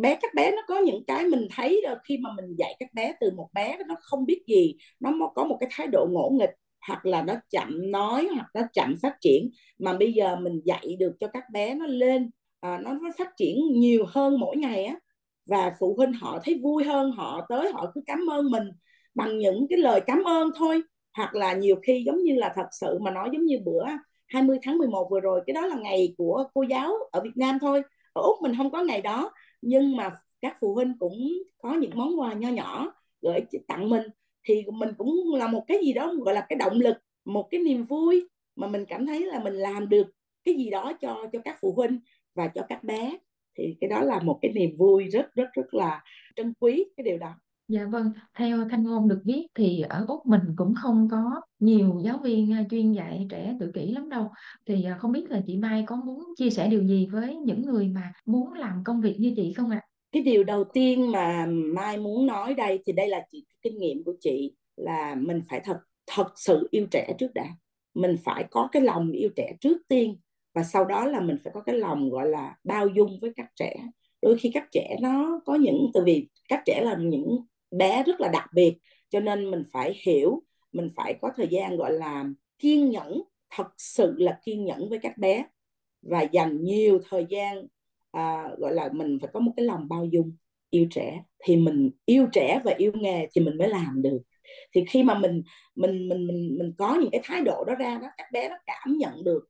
bé 0.00 0.18
các 0.22 0.34
bé 0.34 0.50
nó 0.50 0.62
có 0.68 0.78
những 0.78 1.04
cái 1.06 1.24
mình 1.24 1.48
thấy 1.50 1.84
khi 2.04 2.18
mà 2.18 2.30
mình 2.36 2.54
dạy 2.58 2.76
các 2.78 2.94
bé 2.94 3.14
từ 3.20 3.30
một 3.36 3.48
bé 3.52 3.78
nó 3.88 3.94
không 4.00 4.26
biết 4.26 4.42
gì 4.46 4.74
nó 5.00 5.10
có 5.34 5.44
một 5.44 5.56
cái 5.60 5.68
thái 5.72 5.86
độ 5.86 6.06
ngỗ 6.10 6.30
nghịch 6.40 6.54
hoặc 6.86 7.06
là 7.06 7.22
nó 7.22 7.34
chậm 7.50 7.90
nói 7.90 8.28
hoặc 8.34 8.46
nó 8.54 8.60
chậm 8.72 8.96
phát 9.02 9.16
triển. 9.20 9.50
Mà 9.78 9.92
bây 9.98 10.12
giờ 10.12 10.36
mình 10.36 10.60
dạy 10.64 10.96
được 10.98 11.12
cho 11.20 11.26
các 11.26 11.44
bé 11.52 11.74
nó 11.74 11.86
lên 11.86 12.30
à, 12.64 12.78
nó, 12.82 12.92
nó 13.02 13.10
phát 13.18 13.36
triển 13.36 13.56
nhiều 13.72 14.04
hơn 14.08 14.40
mỗi 14.40 14.56
ngày 14.56 14.84
á. 14.84 14.96
Và 15.46 15.72
phụ 15.80 15.94
huynh 15.96 16.12
họ 16.12 16.40
thấy 16.44 16.60
vui 16.62 16.84
hơn 16.84 17.10
họ 17.12 17.46
tới 17.48 17.72
họ 17.72 17.90
cứ 17.94 18.00
cảm 18.06 18.30
ơn 18.30 18.50
mình 18.50 18.64
bằng 19.14 19.38
những 19.38 19.66
cái 19.70 19.78
lời 19.78 20.00
cảm 20.06 20.24
ơn 20.24 20.50
thôi. 20.56 20.82
Hoặc 21.16 21.34
là 21.34 21.54
nhiều 21.54 21.76
khi 21.82 22.02
giống 22.06 22.22
như 22.22 22.34
là 22.34 22.52
thật 22.56 22.66
sự 22.80 22.98
mà 22.98 23.10
nói 23.10 23.28
giống 23.32 23.44
như 23.44 23.58
bữa 23.64 23.84
20 24.28 24.58
tháng 24.62 24.78
11 24.78 25.08
vừa 25.10 25.20
rồi 25.20 25.40
cái 25.46 25.54
đó 25.54 25.66
là 25.66 25.76
ngày 25.76 26.14
của 26.18 26.44
cô 26.54 26.62
giáo 26.62 26.92
ở 27.12 27.20
Việt 27.20 27.36
Nam 27.36 27.58
thôi. 27.60 27.82
Ở 28.12 28.22
Úc 28.22 28.42
mình 28.42 28.54
không 28.56 28.70
có 28.70 28.82
ngày 28.82 29.00
đó 29.00 29.30
nhưng 29.62 29.96
mà 29.96 30.10
các 30.40 30.56
phụ 30.60 30.74
huynh 30.74 30.98
cũng 30.98 31.18
có 31.58 31.74
những 31.74 31.90
món 31.94 32.20
quà 32.20 32.32
nho 32.34 32.48
nhỏ 32.48 32.92
gửi 33.22 33.40
tặng 33.68 33.90
mình. 33.90 34.02
Thì 34.48 34.64
mình 34.72 34.90
cũng 34.98 35.34
là 35.34 35.46
một 35.46 35.64
cái 35.68 35.78
gì 35.84 35.92
đó 35.92 36.14
gọi 36.24 36.34
là 36.34 36.46
cái 36.48 36.56
động 36.58 36.80
lực 36.80 36.96
một 37.24 37.48
cái 37.50 37.60
niềm 37.60 37.84
vui 37.84 38.28
mà 38.56 38.66
mình 38.66 38.84
cảm 38.88 39.06
thấy 39.06 39.26
là 39.26 39.38
mình 39.38 39.54
làm 39.54 39.88
được 39.88 40.06
cái 40.44 40.54
gì 40.54 40.70
đó 40.70 40.92
cho 41.00 41.26
cho 41.32 41.38
các 41.44 41.56
phụ 41.60 41.72
huynh 41.76 42.00
và 42.34 42.48
cho 42.48 42.62
các 42.68 42.84
bé 42.84 43.18
thì 43.58 43.76
cái 43.80 43.90
đó 43.90 44.00
là 44.00 44.20
một 44.20 44.38
cái 44.42 44.52
niềm 44.52 44.76
vui 44.76 45.04
rất 45.04 45.34
rất 45.34 45.48
rất 45.52 45.74
là 45.74 46.02
trân 46.36 46.54
quý 46.60 46.84
cái 46.96 47.04
điều 47.04 47.18
đó 47.18 47.34
Dạ 47.68 47.84
vâng, 47.84 48.12
theo 48.38 48.68
Thanh 48.70 48.84
Ngôn 48.84 49.08
được 49.08 49.20
biết 49.24 49.46
thì 49.54 49.80
ở 49.80 50.04
Úc 50.08 50.26
mình 50.26 50.40
cũng 50.56 50.74
không 50.82 51.08
có 51.10 51.40
nhiều 51.58 52.00
giáo 52.04 52.18
viên 52.18 52.52
à, 52.52 52.64
chuyên 52.70 52.92
dạy 52.92 53.26
trẻ 53.30 53.56
tự 53.60 53.70
kỷ 53.74 53.92
lắm 53.92 54.08
đâu. 54.08 54.30
Thì 54.66 54.84
à, 54.84 54.96
không 54.98 55.12
biết 55.12 55.30
là 55.30 55.42
chị 55.46 55.56
Mai 55.56 55.84
có 55.86 55.96
muốn 55.96 56.24
chia 56.36 56.50
sẻ 56.50 56.68
điều 56.68 56.84
gì 56.84 57.08
với 57.12 57.36
những 57.36 57.62
người 57.62 57.88
mà 57.88 58.12
muốn 58.26 58.52
làm 58.52 58.82
công 58.84 59.00
việc 59.00 59.16
như 59.18 59.32
chị 59.36 59.52
không 59.52 59.70
ạ? 59.70 59.80
À? 59.82 59.86
Cái 60.12 60.22
điều 60.22 60.44
đầu 60.44 60.64
tiên 60.64 61.12
mà 61.12 61.46
Mai 61.48 61.98
muốn 61.98 62.26
nói 62.26 62.54
đây 62.54 62.82
thì 62.86 62.92
đây 62.92 63.08
là 63.08 63.26
chị 63.32 63.44
kinh 63.62 63.78
nghiệm 63.78 64.04
của 64.04 64.14
chị 64.20 64.54
là 64.76 65.14
mình 65.14 65.42
phải 65.48 65.60
thật 65.64 65.78
thật 66.06 66.28
sự 66.36 66.68
yêu 66.70 66.86
trẻ 66.90 67.14
trước 67.18 67.34
đã. 67.34 67.46
Mình 67.94 68.16
phải 68.24 68.44
có 68.50 68.68
cái 68.72 68.82
lòng 68.82 69.10
yêu 69.10 69.30
trẻ 69.36 69.56
trước 69.60 69.78
tiên 69.88 70.16
và 70.54 70.62
sau 70.62 70.84
đó 70.84 71.04
là 71.06 71.20
mình 71.20 71.36
phải 71.44 71.52
có 71.54 71.60
cái 71.60 71.78
lòng 71.78 72.10
gọi 72.10 72.28
là 72.28 72.56
bao 72.64 72.88
dung 72.88 73.18
với 73.20 73.32
các 73.36 73.46
trẻ. 73.56 73.74
Đôi 74.22 74.38
khi 74.38 74.50
các 74.54 74.64
trẻ 74.72 74.96
nó 75.02 75.40
có 75.44 75.54
những 75.54 75.90
từ 75.94 76.02
vì 76.04 76.28
các 76.48 76.62
trẻ 76.66 76.80
là 76.84 76.96
những 77.00 77.38
bé 77.70 78.02
rất 78.06 78.20
là 78.20 78.28
đặc 78.28 78.46
biệt 78.54 78.78
cho 79.10 79.20
nên 79.20 79.50
mình 79.50 79.62
phải 79.72 80.00
hiểu 80.02 80.42
mình 80.72 80.88
phải 80.96 81.14
có 81.22 81.30
thời 81.36 81.48
gian 81.50 81.76
gọi 81.76 81.92
là 81.92 82.24
kiên 82.58 82.90
nhẫn 82.90 83.22
thật 83.50 83.66
sự 83.78 84.14
là 84.18 84.38
kiên 84.44 84.64
nhẫn 84.64 84.88
với 84.88 84.98
các 85.02 85.18
bé. 85.18 85.44
Và 86.02 86.22
dành 86.22 86.64
nhiều 86.64 87.00
thời 87.10 87.26
gian 87.28 87.66
à, 88.12 88.48
gọi 88.58 88.74
là 88.74 88.88
mình 88.92 89.18
phải 89.20 89.30
có 89.32 89.40
một 89.40 89.52
cái 89.56 89.66
lòng 89.66 89.88
bao 89.88 90.04
dung 90.04 90.36
yêu 90.70 90.86
trẻ. 90.90 91.22
Thì 91.44 91.56
mình 91.56 91.90
yêu 92.04 92.26
trẻ 92.32 92.60
và 92.64 92.72
yêu 92.78 92.92
nghề 92.94 93.28
thì 93.32 93.40
mình 93.40 93.58
mới 93.58 93.68
làm 93.68 94.02
được. 94.02 94.18
Thì 94.74 94.84
khi 94.88 95.02
mà 95.02 95.18
mình 95.18 95.42
mình 95.74 96.08
mình 96.08 96.26
mình 96.26 96.58
mình 96.58 96.72
có 96.78 96.98
những 97.00 97.10
cái 97.10 97.20
thái 97.24 97.42
độ 97.42 97.64
đó 97.64 97.74
ra 97.74 97.98
đó 97.98 98.08
các 98.16 98.26
bé 98.32 98.48
nó 98.48 98.56
cảm 98.66 98.96
nhận 98.98 99.24
được 99.24 99.44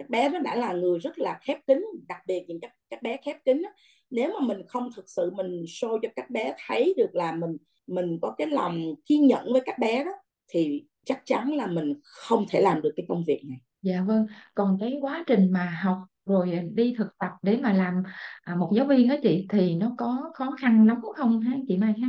các 0.00 0.10
bé 0.10 0.28
nó 0.28 0.38
đã 0.38 0.56
là 0.56 0.72
người 0.72 0.98
rất 0.98 1.18
là 1.18 1.38
khép 1.42 1.58
kín 1.66 1.84
đặc 2.08 2.18
biệt 2.26 2.44
những 2.48 2.60
các 2.60 2.72
các 2.90 3.02
bé 3.02 3.16
khép 3.24 3.36
kín 3.44 3.62
nếu 4.10 4.32
mà 4.40 4.46
mình 4.46 4.66
không 4.68 4.90
thực 4.96 5.04
sự 5.08 5.30
mình 5.36 5.62
show 5.62 5.98
cho 6.02 6.08
các 6.16 6.30
bé 6.30 6.54
thấy 6.66 6.94
được 6.96 7.14
là 7.14 7.32
mình 7.32 7.56
mình 7.86 8.18
có 8.22 8.34
cái 8.38 8.46
lòng 8.46 8.94
kiên 9.06 9.26
nhẫn 9.26 9.52
với 9.52 9.62
các 9.66 9.78
bé 9.78 10.04
đó 10.04 10.12
thì 10.48 10.84
chắc 11.04 11.22
chắn 11.24 11.52
là 11.52 11.66
mình 11.66 11.94
không 12.02 12.44
thể 12.50 12.60
làm 12.60 12.82
được 12.82 12.92
cái 12.96 13.06
công 13.08 13.24
việc 13.26 13.42
này. 13.48 13.58
Dạ 13.82 14.04
vâng. 14.06 14.26
Còn 14.54 14.76
cái 14.80 14.98
quá 15.00 15.24
trình 15.26 15.52
mà 15.52 15.78
học 15.82 15.98
rồi 16.26 16.60
đi 16.74 16.94
thực 16.98 17.18
tập 17.18 17.30
để 17.42 17.56
mà 17.56 17.72
làm 17.72 18.02
à, 18.42 18.54
một 18.54 18.70
giáo 18.76 18.86
viên 18.86 19.08
đó 19.08 19.14
chị 19.22 19.46
thì 19.50 19.74
nó 19.74 19.94
có 19.98 20.30
khó 20.34 20.50
khăn 20.60 20.86
lắm 20.86 21.00
không 21.16 21.40
hả 21.40 21.56
chị 21.68 21.76
Mai 21.76 21.94
ha? 22.02 22.08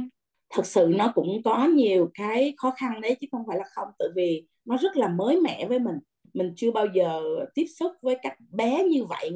Thật 0.54 0.66
sự 0.66 0.94
nó 0.98 1.12
cũng 1.16 1.44
có 1.44 1.66
nhiều 1.66 2.12
cái 2.14 2.54
khó 2.58 2.74
khăn 2.78 3.02
đấy 3.02 3.18
chứ 3.22 3.28
không 3.32 3.44
phải 3.48 3.58
là 3.58 3.64
không 3.76 3.88
tự 4.00 4.12
vì 4.16 4.48
nó 4.66 4.78
rất 4.78 4.98
là 4.98 5.08
mới 5.08 5.42
mẻ 5.42 5.66
với 5.68 5.80
mình 5.80 5.96
mình 6.34 6.54
chưa 6.56 6.72
bao 6.72 6.86
giờ 6.94 7.22
tiếp 7.54 7.66
xúc 7.80 7.92
với 8.02 8.18
các 8.22 8.38
bé 8.52 8.84
như 8.84 9.06
vậy 9.06 9.32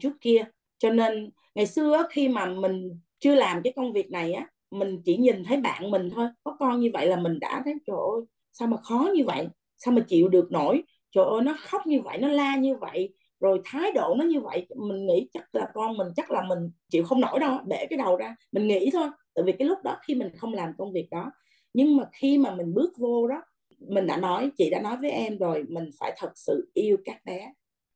trước 0.00 0.12
kia. 0.20 0.44
Cho 0.78 0.90
nên 0.90 1.30
ngày 1.54 1.66
xưa 1.66 2.06
khi 2.10 2.28
mà 2.28 2.46
mình 2.46 3.00
chưa 3.18 3.34
làm 3.34 3.62
cái 3.64 3.72
công 3.76 3.92
việc 3.92 4.10
này 4.10 4.32
á, 4.32 4.46
mình 4.70 5.02
chỉ 5.04 5.16
nhìn 5.16 5.44
thấy 5.44 5.56
bạn 5.56 5.90
mình 5.90 6.10
thôi. 6.10 6.28
Có 6.44 6.56
con 6.58 6.80
như 6.80 6.90
vậy 6.92 7.06
là 7.06 7.16
mình 7.16 7.38
đã 7.40 7.62
thấy, 7.64 7.74
trời 7.86 7.96
ơi, 7.96 8.22
sao 8.52 8.68
mà 8.68 8.76
khó 8.76 9.08
như 9.14 9.24
vậy? 9.24 9.48
Sao 9.78 9.94
mà 9.94 10.04
chịu 10.08 10.28
được 10.28 10.52
nổi? 10.52 10.82
Trời 11.12 11.24
ơi, 11.24 11.42
nó 11.42 11.56
khóc 11.60 11.86
như 11.86 12.00
vậy, 12.00 12.18
nó 12.18 12.28
la 12.28 12.56
như 12.56 12.74
vậy, 12.74 13.14
rồi 13.40 13.60
thái 13.64 13.92
độ 13.92 14.14
nó 14.18 14.24
như 14.24 14.40
vậy. 14.40 14.66
Mình 14.76 15.06
nghĩ 15.06 15.28
chắc 15.32 15.54
là 15.54 15.68
con 15.74 15.96
mình, 15.96 16.08
chắc 16.16 16.30
là 16.30 16.42
mình 16.48 16.58
chịu 16.90 17.04
không 17.04 17.20
nổi 17.20 17.40
đâu, 17.40 17.58
để 17.66 17.86
cái 17.90 17.96
đầu 17.96 18.16
ra. 18.16 18.36
Mình 18.52 18.66
nghĩ 18.66 18.90
thôi, 18.92 19.08
tại 19.34 19.42
vì 19.44 19.52
cái 19.52 19.68
lúc 19.68 19.78
đó 19.84 19.96
khi 20.06 20.14
mình 20.14 20.28
không 20.36 20.54
làm 20.54 20.72
công 20.78 20.92
việc 20.92 21.08
đó, 21.10 21.30
nhưng 21.74 21.96
mà 21.96 22.04
khi 22.12 22.38
mà 22.38 22.54
mình 22.54 22.74
bước 22.74 22.92
vô 22.98 23.28
đó 23.28 23.42
mình 23.88 24.06
đã 24.06 24.16
nói 24.16 24.50
chị 24.58 24.70
đã 24.70 24.80
nói 24.82 24.96
với 25.00 25.10
em 25.10 25.38
rồi 25.38 25.64
mình 25.68 25.90
phải 25.98 26.12
thật 26.16 26.32
sự 26.34 26.70
yêu 26.74 26.96
các 27.04 27.24
bé. 27.24 27.52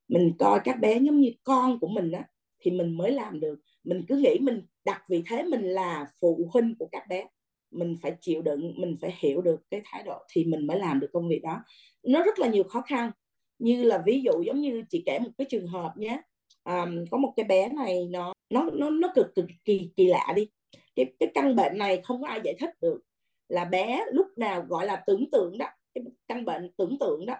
Mình 0.09 0.33
coi 0.39 0.61
các 0.65 0.81
bé 0.81 0.99
giống 0.99 1.21
như 1.21 1.33
con 1.45 1.79
của 1.81 1.89
mình 1.89 2.13
á 2.13 2.25
thì 2.61 2.71
mình 2.71 2.97
mới 2.97 3.13
làm 3.13 3.41
được. 3.41 3.59
Mình 3.85 4.05
cứ 4.09 4.17
nghĩ 4.17 4.39
mình 4.41 4.63
đặt 4.85 5.03
vị 5.09 5.23
thế 5.31 5.43
mình 5.43 5.63
là 5.63 6.07
phụ 6.21 6.49
huynh 6.53 6.75
của 6.79 6.89
các 6.93 7.03
bé. 7.09 7.27
Mình 7.71 7.97
phải 8.03 8.13
chịu 8.21 8.43
đựng 8.43 8.75
mình 8.77 8.97
phải 9.01 9.15
hiểu 9.19 9.43
được 9.43 9.61
cái 9.71 9.81
thái 9.85 10.03
độ 10.03 10.19
thì 10.33 10.45
mình 10.45 10.67
mới 10.67 10.79
làm 10.79 11.01
được 11.01 11.11
công 11.13 11.29
việc 11.29 11.41
đó. 11.43 11.61
Nó 12.03 12.23
rất 12.25 12.39
là 12.39 12.49
nhiều 12.49 12.65
khó 12.65 12.81
khăn. 12.81 13.11
Như 13.59 13.83
là 13.83 14.03
ví 14.07 14.23
dụ 14.23 14.43
giống 14.47 14.61
như 14.61 14.83
chị 14.91 15.03
kể 15.07 15.19
một 15.19 15.31
cái 15.39 15.47
trường 15.51 15.67
hợp 15.67 15.93
nhé 15.97 16.21
à, 16.65 16.87
có 17.11 17.19
một 17.19 17.33
cái 17.37 17.45
bé 17.45 17.69
này 17.69 18.07
nó 18.11 18.33
nó 18.51 18.71
nó 18.73 18.91
nó 18.91 19.13
cực 19.15 19.35
cực 19.35 19.47
kỳ 19.65 19.91
kỳ 19.97 20.07
lạ 20.07 20.33
đi. 20.37 20.49
Cái 20.97 21.07
cái 21.19 21.31
căn 21.35 21.57
bệnh 21.57 21.79
này 21.79 22.01
không 22.05 22.23
có 22.23 22.29
ai 22.29 22.41
giải 22.45 22.55
thích 22.61 22.71
được 22.81 23.01
là 23.49 23.65
bé 23.65 24.05
lúc 24.13 24.27
nào 24.39 24.65
gọi 24.69 24.87
là 24.87 25.03
tưởng 25.07 25.31
tượng 25.33 25.59
đó, 25.59 25.67
cái 25.95 26.05
căn 26.29 26.45
bệnh 26.45 26.73
tưởng 26.77 26.99
tượng 27.01 27.27
đó. 27.27 27.35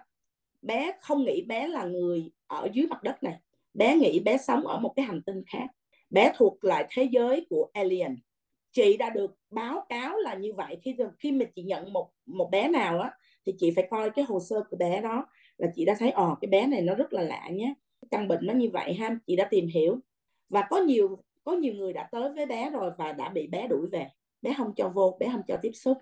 Bé 0.61 0.91
không 1.01 1.23
nghĩ 1.23 1.41
bé 1.41 1.67
là 1.67 1.85
người 1.85 2.31
ở 2.47 2.67
dưới 2.73 2.87
mặt 2.87 3.03
đất 3.03 3.23
này, 3.23 3.39
bé 3.73 3.95
nghĩ 3.95 4.19
bé 4.19 4.37
sống 4.37 4.67
ở 4.67 4.79
một 4.79 4.93
cái 4.95 5.05
hành 5.05 5.21
tinh 5.21 5.43
khác. 5.47 5.67
Bé 6.09 6.31
thuộc 6.37 6.63
lại 6.63 6.87
thế 6.89 7.03
giới 7.11 7.45
của 7.49 7.69
alien. 7.73 8.17
Chị 8.71 8.97
đã 8.97 9.09
được 9.09 9.35
báo 9.49 9.85
cáo 9.89 10.17
là 10.17 10.35
như 10.35 10.53
vậy. 10.53 10.77
Khi 10.81 10.95
khi 11.19 11.31
mà 11.31 11.45
chị 11.55 11.63
nhận 11.63 11.93
một 11.93 12.09
một 12.25 12.49
bé 12.51 12.67
nào 12.67 12.99
á, 12.99 13.11
thì 13.45 13.53
chị 13.57 13.71
phải 13.75 13.87
coi 13.89 14.09
cái 14.09 14.25
hồ 14.25 14.39
sơ 14.39 14.63
của 14.69 14.77
bé 14.77 15.01
đó 15.01 15.25
là 15.57 15.67
chị 15.75 15.85
đã 15.85 15.95
thấy 15.99 16.11
ồ 16.11 16.35
cái 16.41 16.49
bé 16.49 16.67
này 16.67 16.81
nó 16.81 16.95
rất 16.95 17.13
là 17.13 17.21
lạ 17.21 17.49
nhé 17.49 17.73
căn 18.11 18.27
bệnh 18.27 18.39
nó 18.47 18.53
như 18.53 18.69
vậy 18.73 18.93
ha, 18.93 19.17
chị 19.27 19.35
đã 19.35 19.47
tìm 19.49 19.67
hiểu. 19.67 19.99
Và 20.49 20.67
có 20.69 20.77
nhiều 20.77 21.17
có 21.43 21.51
nhiều 21.51 21.73
người 21.73 21.93
đã 21.93 22.09
tới 22.11 22.29
với 22.29 22.45
bé 22.45 22.69
rồi 22.69 22.91
và 22.97 23.13
đã 23.13 23.29
bị 23.29 23.47
bé 23.47 23.67
đuổi 23.67 23.87
về 23.91 24.07
bé 24.45 24.53
không 24.57 24.71
cho 24.75 24.89
vô 24.89 25.17
bé 25.19 25.29
không 25.31 25.41
cho 25.47 25.57
tiếp 25.61 25.71
xúc. 25.73 25.97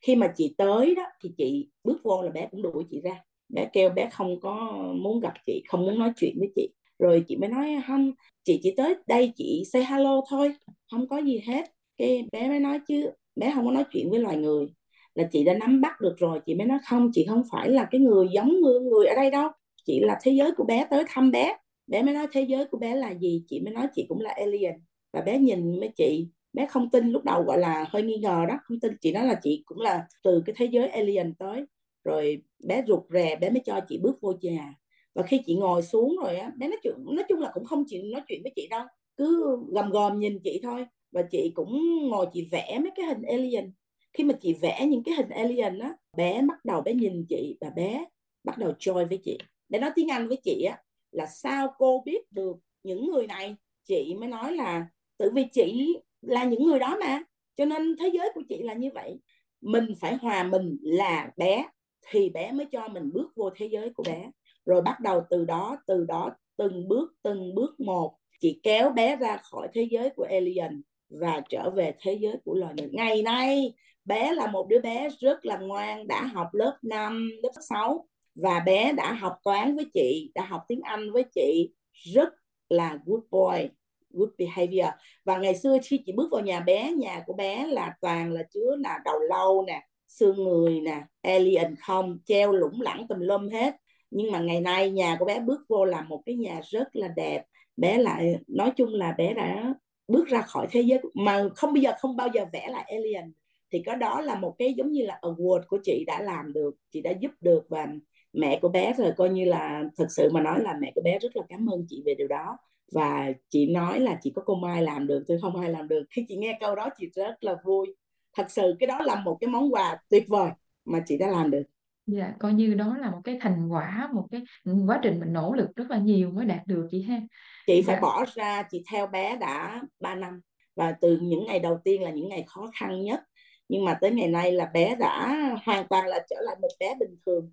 Khi 0.00 0.16
mà 0.16 0.32
chị 0.36 0.54
tới 0.58 0.94
đó 0.94 1.02
thì 1.22 1.30
chị 1.36 1.68
bước 1.84 2.00
vô 2.02 2.22
là 2.22 2.30
bé 2.30 2.48
cũng 2.50 2.62
đuổi 2.62 2.84
chị 2.90 3.00
ra. 3.00 3.24
Bé 3.48 3.68
kêu 3.72 3.90
bé 3.90 4.08
không 4.12 4.40
có 4.40 4.54
muốn 4.94 5.20
gặp 5.20 5.34
chị 5.46 5.62
không 5.68 5.86
muốn 5.86 5.98
nói 5.98 6.12
chuyện 6.16 6.36
với 6.38 6.48
chị. 6.56 6.68
Rồi 6.98 7.24
chị 7.28 7.36
mới 7.36 7.48
nói 7.48 7.82
không 7.86 8.12
chị 8.44 8.60
chỉ 8.62 8.74
tới 8.76 8.94
đây 9.06 9.32
chị 9.36 9.62
say 9.72 9.84
hello 9.84 10.20
thôi 10.28 10.54
không 10.90 11.08
có 11.08 11.18
gì 11.18 11.40
hết. 11.46 11.64
Cái 11.98 12.28
bé 12.32 12.48
mới 12.48 12.60
nói 12.60 12.80
chứ 12.88 13.10
bé 13.36 13.52
không 13.54 13.64
có 13.66 13.72
nói 13.72 13.84
chuyện 13.90 14.10
với 14.10 14.20
loài 14.20 14.36
người. 14.36 14.66
Là 15.14 15.28
chị 15.32 15.44
đã 15.44 15.54
nắm 15.54 15.80
bắt 15.80 16.00
được 16.00 16.14
rồi 16.18 16.40
chị 16.46 16.54
mới 16.54 16.66
nói 16.66 16.78
không 16.88 17.10
chị 17.12 17.26
không 17.28 17.42
phải 17.52 17.68
là 17.70 17.88
cái 17.90 18.00
người 18.00 18.28
giống 18.32 18.60
người, 18.60 18.80
người 18.80 19.06
ở 19.06 19.14
đây 19.14 19.30
đâu. 19.30 19.50
Chị 19.86 20.00
là 20.00 20.18
thế 20.22 20.32
giới 20.32 20.52
của 20.56 20.64
bé 20.64 20.86
tới 20.90 21.04
thăm 21.08 21.30
bé. 21.30 21.56
Bé 21.86 22.02
mới 22.02 22.14
nói 22.14 22.26
thế 22.32 22.42
giới 22.42 22.64
của 22.64 22.78
bé 22.78 22.94
là 22.94 23.14
gì? 23.14 23.44
Chị 23.48 23.60
mới 23.60 23.74
nói 23.74 23.86
chị 23.94 24.06
cũng 24.08 24.20
là 24.20 24.30
alien. 24.30 24.74
Và 25.12 25.20
bé 25.20 25.38
nhìn 25.38 25.80
với 25.80 25.90
chị 25.96 26.28
bé 26.52 26.66
không 26.66 26.90
tin 26.90 27.10
lúc 27.10 27.24
đầu, 27.24 27.42
gọi 27.42 27.58
là, 27.58 27.86
hơi 27.88 28.02
nghi 28.02 28.16
ngờ 28.16 28.44
đó, 28.48 28.58
không 28.62 28.80
tin. 28.80 28.92
Chị 29.00 29.12
nói 29.12 29.26
là 29.26 29.40
chị 29.42 29.62
cũng 29.66 29.80
là 29.80 30.06
từ 30.22 30.42
cái 30.46 30.54
thế 30.58 30.66
giới 30.66 30.88
alien 30.88 31.34
tới, 31.34 31.64
rồi 32.04 32.42
bé 32.64 32.84
rụt 32.86 33.02
rè, 33.10 33.36
bé 33.36 33.50
mới 33.50 33.62
cho 33.64 33.80
chị 33.88 33.98
bước 33.98 34.20
vô 34.20 34.32
nhà. 34.40 34.74
Và 35.14 35.22
khi 35.22 35.40
chị 35.46 35.56
ngồi 35.56 35.82
xuống 35.82 36.16
rồi 36.22 36.36
á, 36.36 36.52
bé 36.56 36.68
nói 36.68 36.78
chuyện, 36.82 36.94
nói 36.98 37.24
chung 37.28 37.40
là 37.40 37.50
cũng 37.54 37.64
không 37.64 37.84
chịu 37.86 38.02
nói 38.04 38.22
chuyện 38.28 38.42
với 38.42 38.52
chị 38.56 38.66
đâu, 38.70 38.84
cứ 39.16 39.58
gầm 39.72 39.90
gòm 39.90 40.18
nhìn 40.18 40.38
chị 40.44 40.60
thôi. 40.62 40.86
Và 41.12 41.22
chị 41.30 41.52
cũng 41.54 41.98
ngồi, 42.08 42.26
chị 42.32 42.48
vẽ 42.52 42.78
mấy 42.82 42.90
cái 42.96 43.06
hình 43.06 43.22
alien. 43.22 43.72
Khi 44.12 44.24
mà 44.24 44.34
chị 44.40 44.54
vẽ 44.54 44.86
những 44.88 45.02
cái 45.02 45.14
hình 45.14 45.28
alien 45.28 45.78
á, 45.78 45.94
bé 46.16 46.42
bắt 46.48 46.64
đầu 46.64 46.80
bé 46.80 46.94
nhìn 46.94 47.26
chị 47.28 47.56
và 47.60 47.70
bé 47.70 48.04
bắt 48.44 48.58
đầu 48.58 48.72
chơi 48.78 49.04
với 49.04 49.18
chị. 49.24 49.38
Để 49.68 49.78
nói 49.78 49.90
tiếng 49.94 50.08
anh 50.08 50.28
với 50.28 50.36
chị 50.44 50.62
á, 50.62 50.82
là 51.10 51.26
sao 51.26 51.74
cô 51.78 52.02
biết 52.06 52.32
được 52.32 52.56
những 52.82 53.10
người 53.10 53.26
này? 53.26 53.56
Chị 53.84 54.14
mới 54.18 54.28
nói 54.28 54.52
là 54.56 54.86
tự 55.18 55.30
vì 55.34 55.44
chị 55.52 55.96
là 56.22 56.44
những 56.44 56.64
người 56.64 56.78
đó 56.78 56.96
mà. 57.00 57.22
Cho 57.56 57.64
nên 57.64 57.96
thế 57.96 58.10
giới 58.14 58.30
của 58.34 58.42
chị 58.48 58.62
là 58.62 58.74
như 58.74 58.88
vậy. 58.94 59.18
Mình 59.60 59.86
phải 60.00 60.14
hòa 60.14 60.42
mình 60.42 60.76
là 60.82 61.30
bé 61.36 61.66
thì 62.10 62.30
bé 62.30 62.52
mới 62.52 62.66
cho 62.72 62.88
mình 62.88 63.10
bước 63.12 63.32
vô 63.36 63.50
thế 63.56 63.66
giới 63.66 63.90
của 63.90 64.02
bé. 64.06 64.30
Rồi 64.66 64.82
bắt 64.82 65.00
đầu 65.00 65.22
từ 65.30 65.44
đó 65.44 65.76
từ 65.86 66.04
đó 66.04 66.30
từng 66.56 66.88
bước 66.88 67.12
từng 67.22 67.54
bước 67.54 67.80
một 67.80 68.16
chị 68.40 68.60
kéo 68.62 68.90
bé 68.90 69.16
ra 69.16 69.36
khỏi 69.36 69.68
thế 69.72 69.88
giới 69.90 70.10
của 70.10 70.26
alien 70.30 70.82
và 71.08 71.40
trở 71.48 71.70
về 71.70 71.94
thế 72.00 72.18
giới 72.20 72.36
của 72.44 72.54
loài 72.54 72.74
người. 72.76 72.88
Ngày 72.92 73.22
nay 73.22 73.74
bé 74.04 74.32
là 74.32 74.46
một 74.46 74.68
đứa 74.68 74.80
bé 74.80 75.08
rất 75.20 75.44
là 75.46 75.58
ngoan 75.58 76.06
đã 76.06 76.24
học 76.24 76.48
lớp 76.52 76.78
5, 76.82 77.30
lớp 77.42 77.52
6 77.68 78.06
và 78.34 78.60
bé 78.66 78.92
đã 78.92 79.12
học 79.12 79.36
toán 79.44 79.76
với 79.76 79.84
chị 79.94 80.32
đã 80.34 80.44
học 80.44 80.62
tiếng 80.68 80.80
Anh 80.80 81.12
với 81.12 81.24
chị. 81.34 81.70
Rất 81.92 82.28
là 82.68 82.98
good 83.06 83.22
boy 83.30 83.68
good 84.10 84.30
behavior. 84.38 84.88
Và 85.24 85.38
ngày 85.38 85.54
xưa 85.54 85.78
khi 85.84 86.02
chị 86.06 86.12
bước 86.12 86.28
vào 86.32 86.40
nhà 86.40 86.60
bé, 86.60 86.92
nhà 86.92 87.22
của 87.26 87.32
bé 87.32 87.66
là 87.66 87.94
toàn 88.00 88.32
là 88.32 88.42
chứa 88.54 88.76
là 88.78 88.98
đầu 89.04 89.20
lâu 89.20 89.64
nè, 89.66 89.86
xương 90.08 90.36
người 90.44 90.80
nè, 90.80 91.02
alien 91.22 91.74
không, 91.76 92.18
treo 92.24 92.52
lủng 92.52 92.80
lẳng 92.80 93.06
tùm 93.08 93.18
lum 93.20 93.48
hết. 93.48 93.74
Nhưng 94.10 94.32
mà 94.32 94.40
ngày 94.40 94.60
nay 94.60 94.90
nhà 94.90 95.16
của 95.18 95.24
bé 95.24 95.40
bước 95.40 95.60
vô 95.68 95.84
là 95.84 96.02
một 96.02 96.22
cái 96.26 96.34
nhà 96.34 96.60
rất 96.64 96.88
là 96.92 97.08
đẹp. 97.16 97.44
Bé 97.76 97.98
lại, 97.98 98.36
nói 98.46 98.72
chung 98.76 98.94
là 98.94 99.14
bé 99.18 99.34
đã 99.34 99.74
bước 100.08 100.28
ra 100.28 100.42
khỏi 100.42 100.66
thế 100.70 100.80
giới 100.80 100.98
mà 101.14 101.48
không 101.56 101.72
bây 101.72 101.82
giờ 101.82 101.92
không 101.98 102.16
bao 102.16 102.28
giờ 102.34 102.44
vẽ 102.52 102.68
lại 102.70 102.84
alien. 102.88 103.32
Thì 103.72 103.82
có 103.86 103.94
đó 103.94 104.20
là 104.20 104.34
một 104.34 104.54
cái 104.58 104.74
giống 104.74 104.92
như 104.92 105.06
là 105.06 105.18
award 105.22 105.62
của 105.68 105.78
chị 105.84 106.04
đã 106.06 106.22
làm 106.22 106.52
được, 106.52 106.74
chị 106.92 107.00
đã 107.00 107.10
giúp 107.20 107.30
được 107.40 107.62
và 107.68 107.86
mẹ 108.32 108.58
của 108.62 108.68
bé 108.68 108.92
rồi 108.98 109.12
coi 109.16 109.30
như 109.30 109.44
là, 109.44 109.82
thật 109.96 110.06
sự 110.10 110.30
mà 110.32 110.40
nói 110.40 110.60
là 110.62 110.76
mẹ 110.80 110.92
của 110.94 111.00
bé 111.04 111.18
rất 111.18 111.36
là 111.36 111.42
cảm 111.48 111.66
ơn 111.70 111.86
chị 111.88 112.02
về 112.06 112.14
điều 112.14 112.28
đó 112.28 112.56
và 112.92 113.32
chị 113.48 113.66
nói 113.66 114.00
là 114.00 114.18
chỉ 114.22 114.32
có 114.36 114.42
cô 114.46 114.54
Mai 114.54 114.82
làm 114.82 115.06
được? 115.06 115.24
Tôi 115.28 115.38
không 115.40 115.56
ai 115.56 115.70
làm 115.70 115.88
được. 115.88 116.02
Khi 116.10 116.24
chị 116.28 116.36
nghe 116.36 116.58
câu 116.60 116.74
đó 116.74 116.88
chị 116.98 117.10
rất 117.14 117.34
là 117.40 117.56
vui. 117.64 117.96
Thật 118.36 118.50
sự 118.50 118.76
cái 118.80 118.86
đó 118.86 118.98
là 119.02 119.14
một 119.14 119.38
cái 119.40 119.48
món 119.48 119.74
quà 119.74 119.96
tuyệt 120.08 120.28
vời 120.28 120.50
mà 120.84 121.02
chị 121.06 121.18
đã 121.18 121.30
làm 121.30 121.50
được. 121.50 121.62
Dạ 122.06 122.32
coi 122.38 122.52
như 122.52 122.74
đó 122.74 122.96
là 122.96 123.10
một 123.10 123.20
cái 123.24 123.38
thành 123.40 123.68
quả 123.68 124.08
một 124.14 124.26
cái 124.30 124.42
quá 124.86 125.00
trình 125.02 125.20
mình 125.20 125.32
nỗ 125.32 125.54
lực 125.54 125.76
rất 125.76 125.90
là 125.90 125.98
nhiều 125.98 126.30
mới 126.30 126.44
đạt 126.44 126.66
được 126.66 126.88
chị 126.90 127.02
ha. 127.02 127.20
Chị 127.66 127.82
phải 127.82 127.96
dạ. 127.96 128.00
bỏ 128.00 128.24
ra 128.34 128.62
chị 128.70 128.82
theo 128.90 129.06
bé 129.06 129.36
đã 129.36 129.82
3 130.00 130.14
năm. 130.14 130.40
Và 130.76 130.94
từ 131.00 131.18
những 131.22 131.46
ngày 131.46 131.58
đầu 131.58 131.78
tiên 131.84 132.02
là 132.02 132.10
những 132.10 132.28
ngày 132.28 132.44
khó 132.46 132.70
khăn 132.80 133.02
nhất. 133.02 133.20
Nhưng 133.68 133.84
mà 133.84 133.98
tới 134.00 134.10
ngày 134.10 134.28
nay 134.28 134.52
là 134.52 134.70
bé 134.74 134.96
đã 134.96 135.36
hoàn 135.64 135.86
toàn 135.88 136.06
là 136.06 136.24
trở 136.30 136.36
lại 136.40 136.56
một 136.62 136.68
bé 136.80 136.94
bình 137.00 137.16
thường. 137.26 137.50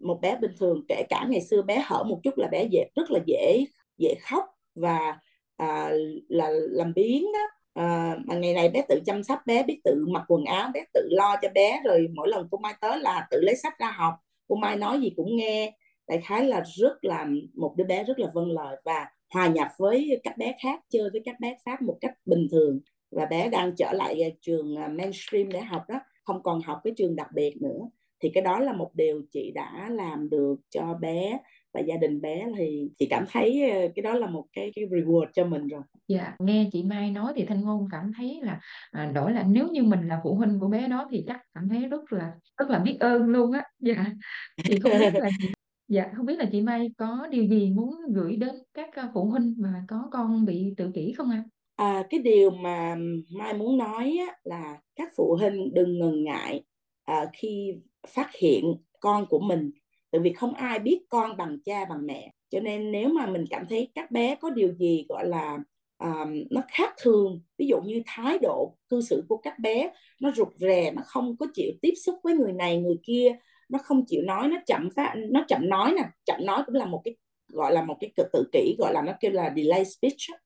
Một 0.00 0.18
bé 0.22 0.36
bình 0.40 0.52
thường 0.58 0.84
kể 0.88 1.02
cả 1.08 1.26
ngày 1.28 1.40
xưa 1.40 1.62
bé 1.62 1.82
hở 1.86 2.04
một 2.04 2.20
chút 2.22 2.38
là 2.38 2.48
bé 2.52 2.68
dễ 2.70 2.84
rất 2.96 3.10
là 3.10 3.20
dễ 3.26 3.64
dễ 3.98 4.14
khóc 4.20 4.44
và 4.80 5.18
à, 5.56 5.90
là 6.28 6.50
làm 6.50 6.94
biến 6.94 7.24
đó. 7.32 7.40
À, 7.74 8.16
mà 8.26 8.34
ngày 8.34 8.54
này 8.54 8.68
bé 8.68 8.82
tự 8.88 9.00
chăm 9.06 9.22
sóc 9.22 9.38
bé 9.46 9.62
biết 9.62 9.80
tự 9.84 10.06
mặc 10.08 10.24
quần 10.28 10.44
áo 10.44 10.70
bé 10.74 10.84
tự 10.94 11.08
lo 11.10 11.36
cho 11.42 11.48
bé. 11.54 11.82
Rồi 11.84 12.08
mỗi 12.14 12.28
lần 12.28 12.48
cô 12.50 12.58
mai 12.58 12.74
tới 12.80 12.98
là 12.98 13.26
tự 13.30 13.40
lấy 13.40 13.56
sách 13.56 13.78
ra 13.78 13.90
học. 13.90 14.14
Cô 14.48 14.56
mai 14.56 14.76
nói 14.76 15.00
gì 15.00 15.12
cũng 15.16 15.36
nghe. 15.36 15.76
Đại 16.08 16.20
khái 16.20 16.44
là 16.44 16.62
rất 16.76 17.04
là 17.04 17.26
một 17.54 17.74
đứa 17.76 17.84
bé 17.84 18.04
rất 18.04 18.18
là 18.18 18.28
vâng 18.34 18.50
lời 18.50 18.76
và 18.84 19.06
hòa 19.30 19.46
nhập 19.46 19.68
với 19.78 20.20
các 20.24 20.38
bé 20.38 20.54
khác 20.62 20.80
chơi 20.90 21.10
với 21.12 21.22
các 21.24 21.40
bé 21.40 21.56
khác 21.64 21.82
một 21.82 21.98
cách 22.00 22.14
bình 22.24 22.46
thường. 22.50 22.80
Và 23.10 23.26
bé 23.26 23.48
đang 23.48 23.76
trở 23.76 23.92
lại 23.92 24.22
à, 24.22 24.28
trường 24.40 24.76
à, 24.76 24.88
mainstream 24.88 25.52
để 25.52 25.60
học 25.60 25.82
đó. 25.88 26.00
Không 26.24 26.42
còn 26.42 26.60
học 26.60 26.80
cái 26.84 26.92
trường 26.96 27.16
đặc 27.16 27.28
biệt 27.34 27.56
nữa. 27.62 27.88
Thì 28.20 28.30
cái 28.34 28.42
đó 28.42 28.58
là 28.58 28.72
một 28.72 28.90
điều 28.94 29.22
chị 29.30 29.52
đã 29.54 29.88
làm 29.90 30.30
được 30.30 30.56
cho 30.70 30.94
bé 31.00 31.38
và 31.74 31.80
gia 31.80 31.96
đình 31.96 32.20
bé 32.20 32.46
thì 32.56 32.90
chị 32.98 33.06
cảm 33.10 33.24
thấy 33.32 33.70
ờ, 33.70 33.88
cái 33.94 34.02
đó 34.02 34.14
là 34.14 34.26
một 34.26 34.44
cái 34.52 34.72
cái 34.74 34.84
reward 34.84 35.26
cho 35.34 35.44
mình 35.44 35.66
rồi. 35.66 35.82
Dạ, 36.08 36.36
nghe 36.38 36.68
chị 36.72 36.82
Mai 36.82 37.10
nói 37.10 37.32
thì 37.36 37.44
Thanh 37.44 37.60
Ngôn 37.60 37.88
cảm 37.92 38.12
thấy 38.16 38.40
là 38.42 38.60
à, 38.90 39.12
đổi 39.14 39.32
là 39.32 39.44
nếu 39.48 39.68
như 39.68 39.82
mình 39.82 40.08
là 40.08 40.20
phụ 40.24 40.34
huynh 40.34 40.60
của 40.60 40.68
bé 40.68 40.88
đó 40.88 41.08
thì 41.10 41.24
chắc 41.26 41.40
cảm 41.54 41.68
thấy 41.68 41.88
rất 41.88 42.12
là 42.12 42.32
rất 42.58 42.70
là 42.70 42.78
biết 42.78 42.96
ơn 43.00 43.22
luôn 43.22 43.52
á. 43.52 43.62
Dạ. 43.78 44.04
Thì 44.64 44.78
không 44.80 44.92
biết 44.98 45.14
là 45.14 45.28
dạ 45.88 46.10
không 46.16 46.26
biết 46.26 46.38
là 46.38 46.44
chị 46.52 46.60
Mai 46.60 46.90
có 46.96 47.28
điều 47.30 47.44
gì 47.44 47.70
muốn 47.70 47.94
gửi 48.14 48.36
đến 48.36 48.54
các 48.74 48.90
ờ, 48.94 49.08
phụ 49.14 49.24
huynh 49.24 49.54
mà 49.58 49.84
có 49.88 50.08
con 50.12 50.44
bị 50.44 50.74
tự 50.76 50.90
kỷ 50.94 51.12
không 51.12 51.30
ạ? 51.30 51.36
À? 51.36 51.50
à, 51.78 52.06
cái 52.10 52.20
điều 52.20 52.50
mà 52.50 52.96
Mai 53.30 53.54
muốn 53.54 53.78
nói 53.78 54.16
á, 54.28 54.36
là 54.44 54.78
các 54.96 55.12
phụ 55.16 55.36
huynh 55.40 55.74
đừng 55.74 55.98
ngần 55.98 56.24
ngại 56.24 56.64
à, 57.04 57.26
khi 57.32 57.74
phát 58.08 58.30
hiện 58.40 58.64
con 59.00 59.26
của 59.26 59.38
mình 59.38 59.70
tại 60.10 60.20
vì 60.20 60.32
không 60.32 60.54
ai 60.54 60.78
biết 60.78 61.00
con 61.08 61.36
bằng 61.36 61.58
cha 61.64 61.84
bằng 61.84 62.06
mẹ. 62.06 62.32
Cho 62.50 62.60
nên 62.60 62.92
nếu 62.92 63.08
mà 63.08 63.26
mình 63.26 63.44
cảm 63.50 63.66
thấy 63.68 63.90
các 63.94 64.10
bé 64.10 64.34
có 64.34 64.50
điều 64.50 64.72
gì 64.74 65.06
gọi 65.08 65.28
là 65.28 65.58
um, 65.98 66.44
nó 66.50 66.62
khác 66.68 66.94
thường 67.02 67.40
ví 67.58 67.66
dụ 67.66 67.80
như 67.80 68.02
thái 68.06 68.38
độ 68.38 68.76
cư 68.88 69.00
xử 69.00 69.24
của 69.28 69.36
các 69.36 69.58
bé 69.58 69.90
nó 70.20 70.32
rụt 70.36 70.48
rè 70.56 70.90
nó 70.90 71.02
không 71.06 71.36
có 71.36 71.46
chịu 71.54 71.72
tiếp 71.82 71.92
xúc 72.04 72.14
với 72.22 72.34
người 72.34 72.52
này 72.52 72.76
người 72.76 72.96
kia 73.02 73.36
nó 73.68 73.78
không 73.84 74.04
chịu 74.06 74.22
nói 74.22 74.48
nó 74.48 74.56
chậm 74.66 74.88
phát 74.96 75.14
nó 75.30 75.44
chậm 75.48 75.68
nói 75.68 75.92
nè 75.96 76.02
chậm 76.26 76.46
nói 76.46 76.62
cũng 76.66 76.74
là 76.74 76.86
một 76.86 77.02
cái 77.04 77.16
gọi 77.48 77.72
là 77.72 77.82
một 77.82 77.96
cái 78.00 78.10
cực 78.16 78.26
tự 78.32 78.44
kỷ 78.52 78.74
gọi 78.78 78.92
là 78.92 79.02
nó 79.02 79.12
kêu 79.20 79.32
là 79.32 79.52
delay 79.56 79.84
speech 79.84 80.38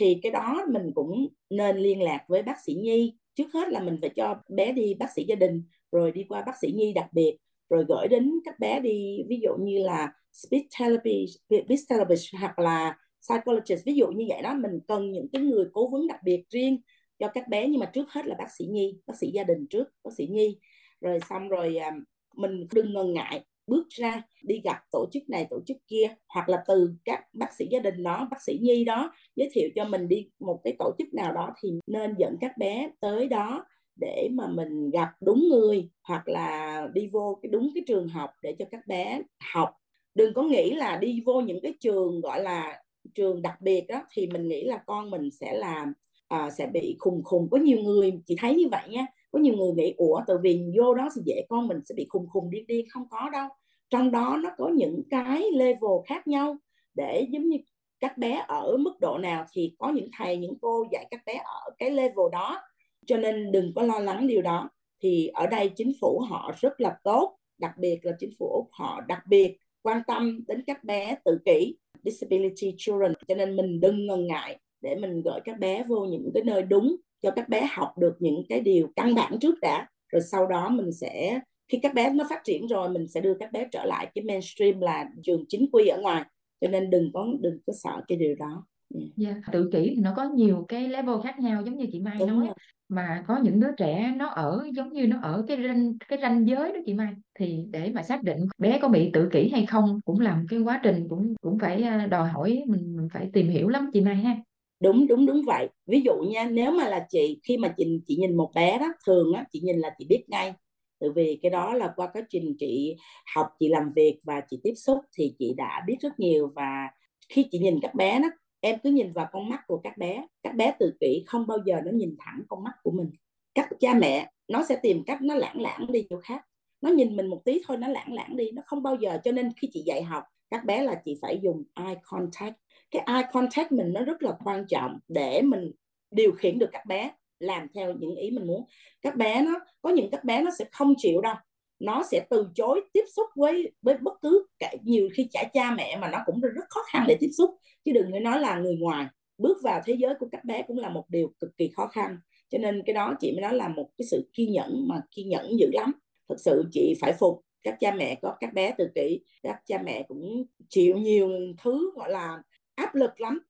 thì 0.00 0.18
cái 0.22 0.32
đó 0.32 0.64
mình 0.68 0.92
cũng 0.94 1.28
nên 1.50 1.76
liên 1.76 2.02
lạc 2.02 2.24
với 2.28 2.42
bác 2.42 2.56
sĩ 2.66 2.74
nhi. 2.74 3.16
Trước 3.34 3.52
hết 3.54 3.68
là 3.68 3.80
mình 3.80 3.98
phải 4.00 4.10
cho 4.16 4.40
bé 4.48 4.72
đi 4.72 4.94
bác 4.94 5.12
sĩ 5.16 5.24
gia 5.28 5.34
đình 5.34 5.62
rồi 5.92 6.12
đi 6.12 6.24
qua 6.28 6.42
bác 6.46 6.52
sĩ 6.60 6.72
nhi 6.72 6.92
đặc 6.92 7.06
biệt 7.12 7.36
rồi 7.70 7.84
gửi 7.88 8.08
đến 8.08 8.32
các 8.44 8.58
bé 8.58 8.80
đi, 8.80 9.24
ví 9.28 9.40
dụ 9.42 9.50
như 9.60 9.78
là 9.78 10.12
speech 10.32 10.64
therapy 10.78 11.26
speech 11.48 11.80
therapy 11.88 12.14
hoặc 12.40 12.58
là 12.58 12.96
psychologist. 13.20 13.84
Ví 13.86 13.94
dụ 13.94 14.06
như 14.06 14.24
vậy 14.28 14.42
đó, 14.42 14.54
mình 14.54 14.80
cần 14.88 15.12
những 15.12 15.26
cái 15.32 15.42
người 15.42 15.64
cố 15.72 15.88
vấn 15.88 16.06
đặc 16.06 16.20
biệt 16.24 16.44
riêng 16.50 16.80
cho 17.18 17.28
các 17.28 17.48
bé. 17.48 17.68
Nhưng 17.68 17.80
mà 17.80 17.86
trước 17.86 18.10
hết 18.10 18.26
là 18.26 18.34
bác 18.38 18.48
sĩ 18.58 18.64
nhi, 18.66 19.00
bác 19.06 19.14
sĩ 19.20 19.30
gia 19.30 19.44
đình 19.44 19.66
trước, 19.70 19.88
bác 20.04 20.10
sĩ 20.18 20.26
nhi. 20.26 20.58
Rồi 21.00 21.20
xong 21.28 21.48
rồi 21.48 21.76
à, 21.76 21.90
mình 22.36 22.66
đừng 22.72 22.94
ngần 22.94 23.12
ngại 23.12 23.44
bước 23.66 23.88
ra 23.88 24.22
đi 24.42 24.60
gặp 24.64 24.78
tổ 24.92 25.06
chức 25.12 25.28
này, 25.28 25.46
tổ 25.50 25.60
chức 25.66 25.76
kia. 25.88 26.14
Hoặc 26.28 26.48
là 26.48 26.64
từ 26.68 26.90
các 27.04 27.24
bác 27.32 27.54
sĩ 27.58 27.66
gia 27.70 27.78
đình 27.78 28.02
đó, 28.02 28.28
bác 28.30 28.42
sĩ 28.42 28.58
nhi 28.62 28.84
đó, 28.84 29.12
giới 29.36 29.48
thiệu 29.52 29.68
cho 29.74 29.84
mình 29.84 30.08
đi 30.08 30.30
một 30.38 30.60
cái 30.64 30.76
tổ 30.78 30.94
chức 30.98 31.14
nào 31.14 31.32
đó 31.32 31.52
thì 31.62 31.72
nên 31.86 32.14
dẫn 32.18 32.36
các 32.40 32.58
bé 32.58 32.90
tới 33.00 33.28
đó 33.28 33.64
để 34.00 34.28
mà 34.32 34.46
mình 34.46 34.90
gặp 34.90 35.08
đúng 35.20 35.48
người 35.48 35.90
hoặc 36.02 36.28
là 36.28 36.88
đi 36.92 37.06
vô 37.06 37.38
cái 37.42 37.50
đúng 37.50 37.70
cái 37.74 37.84
trường 37.86 38.08
học 38.08 38.30
để 38.42 38.54
cho 38.58 38.64
các 38.70 38.86
bé 38.86 39.22
học. 39.54 39.70
Đừng 40.14 40.34
có 40.34 40.42
nghĩ 40.42 40.70
là 40.74 40.96
đi 40.96 41.22
vô 41.26 41.40
những 41.40 41.60
cái 41.62 41.74
trường 41.80 42.20
gọi 42.20 42.42
là 42.42 42.82
trường 43.14 43.42
đặc 43.42 43.60
biệt 43.60 43.86
đó 43.88 44.02
thì 44.12 44.26
mình 44.26 44.48
nghĩ 44.48 44.64
là 44.64 44.76
con 44.86 45.10
mình 45.10 45.30
sẽ 45.30 45.54
làm 45.54 45.92
à, 46.28 46.50
sẽ 46.50 46.66
bị 46.66 46.96
khùng 46.98 47.22
khùng. 47.24 47.48
Có 47.50 47.58
nhiều 47.58 47.78
người 47.78 48.12
chị 48.26 48.36
thấy 48.38 48.54
như 48.54 48.68
vậy 48.70 48.88
nha 48.90 49.06
có 49.32 49.38
nhiều 49.38 49.54
người 49.54 49.72
nghĩ 49.72 49.94
ủa 49.96 50.20
từ 50.26 50.38
vì 50.42 50.64
vô 50.78 50.94
đó 50.94 51.08
thì 51.16 51.22
dễ 51.24 51.46
con 51.48 51.68
mình 51.68 51.80
sẽ 51.84 51.94
bị 51.94 52.06
khùng 52.08 52.26
khùng 52.28 52.50
điên 52.50 52.66
điên. 52.66 52.86
Không 52.90 53.08
có 53.10 53.30
đâu. 53.32 53.48
Trong 53.90 54.10
đó 54.10 54.38
nó 54.42 54.50
có 54.58 54.68
những 54.68 55.02
cái 55.10 55.42
level 55.52 55.90
khác 56.06 56.26
nhau 56.28 56.56
để 56.94 57.26
giống 57.30 57.48
như 57.48 57.58
các 58.00 58.18
bé 58.18 58.44
ở 58.48 58.76
mức 58.76 58.94
độ 59.00 59.18
nào 59.18 59.44
thì 59.52 59.74
có 59.78 59.88
những 59.88 60.08
thầy 60.18 60.36
những 60.36 60.54
cô 60.60 60.84
dạy 60.92 61.06
các 61.10 61.20
bé 61.26 61.34
ở 61.44 61.70
cái 61.78 61.90
level 61.90 62.26
đó 62.32 62.60
cho 63.06 63.16
nên 63.16 63.52
đừng 63.52 63.72
có 63.74 63.82
lo 63.82 63.98
lắng 63.98 64.26
điều 64.26 64.42
đó. 64.42 64.70
Thì 65.02 65.26
ở 65.26 65.46
đây 65.46 65.70
chính 65.76 65.92
phủ 66.00 66.20
họ 66.28 66.54
rất 66.60 66.80
là 66.80 66.96
tốt, 67.04 67.36
đặc 67.58 67.72
biệt 67.78 67.98
là 68.02 68.12
chính 68.18 68.30
phủ 68.38 68.46
úc 68.46 68.68
họ 68.72 69.00
đặc 69.08 69.22
biệt 69.28 69.56
quan 69.82 70.02
tâm 70.06 70.44
đến 70.48 70.62
các 70.66 70.84
bé 70.84 71.16
tự 71.24 71.38
kỷ, 71.44 71.76
disability 72.04 72.74
children. 72.76 73.12
Cho 73.28 73.34
nên 73.34 73.56
mình 73.56 73.80
đừng 73.80 74.06
ngần 74.06 74.26
ngại 74.26 74.58
để 74.80 74.94
mình 74.94 75.22
gửi 75.22 75.40
các 75.44 75.58
bé 75.58 75.84
vô 75.88 76.04
những 76.04 76.30
cái 76.34 76.42
nơi 76.42 76.62
đúng, 76.62 76.96
cho 77.22 77.30
các 77.30 77.48
bé 77.48 77.68
học 77.70 77.98
được 77.98 78.16
những 78.18 78.42
cái 78.48 78.60
điều 78.60 78.88
căn 78.96 79.14
bản 79.14 79.38
trước 79.40 79.54
đã. 79.62 79.88
Rồi 80.08 80.22
sau 80.22 80.46
đó 80.46 80.68
mình 80.68 80.92
sẽ, 80.92 81.40
khi 81.68 81.78
các 81.82 81.94
bé 81.94 82.10
nó 82.10 82.24
phát 82.30 82.40
triển 82.44 82.66
rồi, 82.66 82.88
mình 82.88 83.08
sẽ 83.08 83.20
đưa 83.20 83.34
các 83.34 83.52
bé 83.52 83.68
trở 83.72 83.84
lại 83.84 84.10
cái 84.14 84.24
mainstream 84.24 84.80
là 84.80 85.08
trường 85.22 85.44
chính 85.48 85.66
quy 85.72 85.86
ở 85.86 86.00
ngoài. 86.00 86.24
Cho 86.60 86.68
nên 86.68 86.90
đừng 86.90 87.10
có 87.14 87.26
đừng 87.40 87.58
có 87.66 87.72
sợ 87.72 88.00
cái 88.08 88.18
điều 88.18 88.34
đó. 88.34 88.66
Dạ. 88.90 89.28
yeah. 89.28 89.42
tự 89.52 89.68
kỷ 89.72 89.92
thì 89.94 90.00
nó 90.00 90.12
có 90.16 90.24
nhiều 90.24 90.64
cái 90.68 90.88
level 90.88 91.14
khác 91.24 91.38
nhau 91.38 91.62
giống 91.64 91.76
như 91.76 91.86
chị 91.92 92.00
Mai 92.00 92.16
Đúng 92.18 92.28
nói 92.28 92.46
rồi. 92.46 92.54
mà 92.88 93.24
có 93.26 93.38
những 93.42 93.60
đứa 93.60 93.70
trẻ 93.76 94.14
nó 94.16 94.26
ở 94.26 94.66
giống 94.74 94.92
như 94.92 95.06
nó 95.06 95.20
ở 95.22 95.44
cái 95.48 95.56
ranh 95.66 95.98
cái 96.08 96.18
ranh 96.22 96.48
giới 96.48 96.72
đó 96.72 96.78
chị 96.86 96.94
Mai 96.94 97.14
thì 97.38 97.64
để 97.70 97.90
mà 97.94 98.02
xác 98.02 98.22
định 98.22 98.46
bé 98.58 98.78
có 98.82 98.88
bị 98.88 99.10
tự 99.12 99.28
kỷ 99.32 99.48
hay 99.48 99.66
không 99.66 100.00
cũng 100.04 100.20
làm 100.20 100.46
cái 100.48 100.60
quá 100.60 100.80
trình 100.82 101.06
cũng 101.08 101.34
cũng 101.40 101.58
phải 101.58 101.82
à, 101.82 102.06
đòi 102.06 102.28
hỏi 102.28 102.62
mình 102.66 102.96
mình 102.96 103.08
phải 103.12 103.30
tìm 103.32 103.48
hiểu 103.48 103.68
lắm 103.68 103.90
chị 103.92 104.00
Mai 104.00 104.16
ha 104.16 104.36
đúng 104.82 105.06
đúng 105.06 105.26
đúng 105.26 105.42
vậy 105.46 105.68
ví 105.86 106.00
dụ 106.00 106.12
nha 106.14 106.44
nếu 106.44 106.70
mà 106.70 106.88
là 106.88 107.06
chị 107.10 107.40
khi 107.42 107.56
mà 107.56 107.74
chị 107.76 108.00
chị 108.06 108.16
nhìn 108.16 108.36
một 108.36 108.50
bé 108.54 108.78
đó 108.78 108.86
thường 109.06 109.32
á 109.32 109.44
chị 109.52 109.60
nhìn 109.60 109.76
là 109.76 109.94
chị 109.98 110.06
biết 110.08 110.24
ngay 110.28 110.54
tại 111.00 111.10
vì 111.14 111.38
cái 111.42 111.50
đó 111.50 111.74
là 111.74 111.92
qua 111.96 112.06
quá 112.12 112.22
trình 112.30 112.56
chị 112.58 112.96
học 113.34 113.46
chị 113.60 113.68
làm 113.68 113.90
việc 113.96 114.18
và 114.24 114.40
chị 114.50 114.60
tiếp 114.62 114.74
xúc 114.76 114.98
thì 115.18 115.34
chị 115.38 115.54
đã 115.56 115.82
biết 115.86 115.96
rất 116.00 116.20
nhiều 116.20 116.52
và 116.54 116.88
khi 117.28 117.46
chị 117.50 117.58
nhìn 117.58 117.78
các 117.82 117.94
bé 117.94 118.20
đó 118.20 118.28
em 118.60 118.78
cứ 118.84 118.90
nhìn 118.90 119.12
vào 119.12 119.28
con 119.32 119.48
mắt 119.48 119.60
của 119.66 119.80
các 119.84 119.98
bé 119.98 120.26
các 120.42 120.54
bé 120.54 120.74
tự 120.78 120.92
kỷ 121.00 121.24
không 121.26 121.46
bao 121.46 121.58
giờ 121.66 121.80
nó 121.84 121.90
nhìn 121.92 122.16
thẳng 122.18 122.42
con 122.48 122.64
mắt 122.64 122.72
của 122.82 122.90
mình. 122.90 123.10
Các 123.54 123.68
cha 123.80 123.94
mẹ, 123.94 124.30
nó 124.48 124.64
sẽ 124.64 124.76
tìm 124.82 125.02
cách 125.06 125.22
nó 125.22 125.34
lãng 125.34 125.60
lãng 125.60 125.86
đi 125.92 126.06
chỗ 126.10 126.20
khác. 126.20 126.46
Nó 126.80 126.90
nhìn 126.90 127.16
mình 127.16 127.26
một 127.26 127.42
tí 127.44 127.60
thôi, 127.66 127.76
nó 127.76 127.88
lãng 127.88 128.12
lãng 128.12 128.36
đi, 128.36 128.50
nó 128.50 128.62
không 128.66 128.82
bao 128.82 128.96
giờ. 129.00 129.18
Cho 129.24 129.32
nên 129.32 129.52
khi 129.56 129.68
chị 129.72 129.82
dạy 129.86 130.02
học, 130.02 130.24
các 130.50 130.64
bé 130.64 130.82
là 130.82 131.02
chị 131.04 131.18
phải 131.22 131.40
dùng 131.42 131.64
eye 131.74 131.94
contact. 132.02 132.54
Cái 132.90 133.02
eye 133.06 133.28
contact 133.32 133.72
mình 133.72 133.92
nó 133.92 134.04
rất 134.04 134.22
là 134.22 134.36
quan 134.44 134.64
trọng 134.68 134.98
để 135.08 135.42
mình 135.42 135.72
điều 136.10 136.32
khiển 136.32 136.58
được 136.58 136.68
các 136.72 136.86
bé, 136.86 137.10
làm 137.38 137.68
theo 137.74 137.94
những 137.94 138.16
ý 138.16 138.30
mình 138.30 138.46
muốn. 138.46 138.64
Các 139.02 139.16
bé 139.16 139.42
nó, 139.42 139.60
có 139.82 139.90
những 139.90 140.10
các 140.10 140.24
bé 140.24 140.42
nó 140.42 140.50
sẽ 140.58 140.64
không 140.72 140.94
chịu 140.98 141.20
đâu 141.20 141.34
nó 141.78 142.02
sẽ 142.10 142.26
từ 142.30 142.48
chối 142.54 142.80
tiếp 142.92 143.04
xúc 143.16 143.26
với 143.36 143.72
với 143.82 143.96
bất 143.98 144.14
cứ 144.22 144.46
cả 144.58 144.74
nhiều 144.82 145.08
khi 145.14 145.28
cả 145.32 145.44
cha 145.52 145.74
mẹ 145.76 145.96
mà 145.96 146.10
nó 146.10 146.18
cũng 146.26 146.40
rất 146.40 146.64
khó 146.68 146.80
khăn 146.92 147.04
để 147.08 147.16
tiếp 147.20 147.30
xúc. 147.38 147.50
Chứ 147.84 147.92
đừng 147.92 148.10
nói 148.10 148.20
nói 148.20 148.40
là 148.40 148.58
người 148.58 148.76
ngoài 148.76 149.06
bước 149.38 149.58
vào 149.62 149.80
thế 149.84 149.94
giới 149.98 150.14
của 150.20 150.28
các 150.32 150.44
bé 150.44 150.62
cũng 150.68 150.78
là 150.78 150.88
một 150.88 151.04
điều 151.08 151.32
cực 151.40 151.56
kỳ 151.56 151.70
khó 151.76 151.86
khăn. 151.86 152.18
Cho 152.50 152.58
nên 152.58 152.82
cái 152.86 152.94
đó 152.94 153.14
chị 153.20 153.32
mới 153.32 153.40
nói 153.40 153.54
là 153.54 153.68
một 153.68 153.88
cái 153.98 154.06
sự 154.10 154.30
kiên 154.32 154.52
nhẫn 154.52 154.88
mà 154.88 155.00
kiên 155.10 155.28
nhẫn 155.28 155.58
dữ 155.58 155.70
lắm. 155.72 155.92
Thật 156.28 156.36
sự 156.38 156.64
chị 156.72 156.94
phải 157.00 157.12
phục 157.12 157.40
các 157.62 157.76
cha 157.80 157.94
mẹ 157.94 158.14
có 158.22 158.36
các 158.40 158.52
bé 158.52 158.74
tự 158.78 158.88
kỷ 158.94 159.20
các 159.42 159.60
cha 159.66 159.82
mẹ 159.84 160.02
cũng 160.08 160.44
chịu 160.68 160.96
nhiều 160.96 161.30
thứ 161.62 161.92
gọi 161.94 162.10
là 162.10 162.42
áp 162.74 162.94
lực 162.94 163.20
lắm 163.20 163.40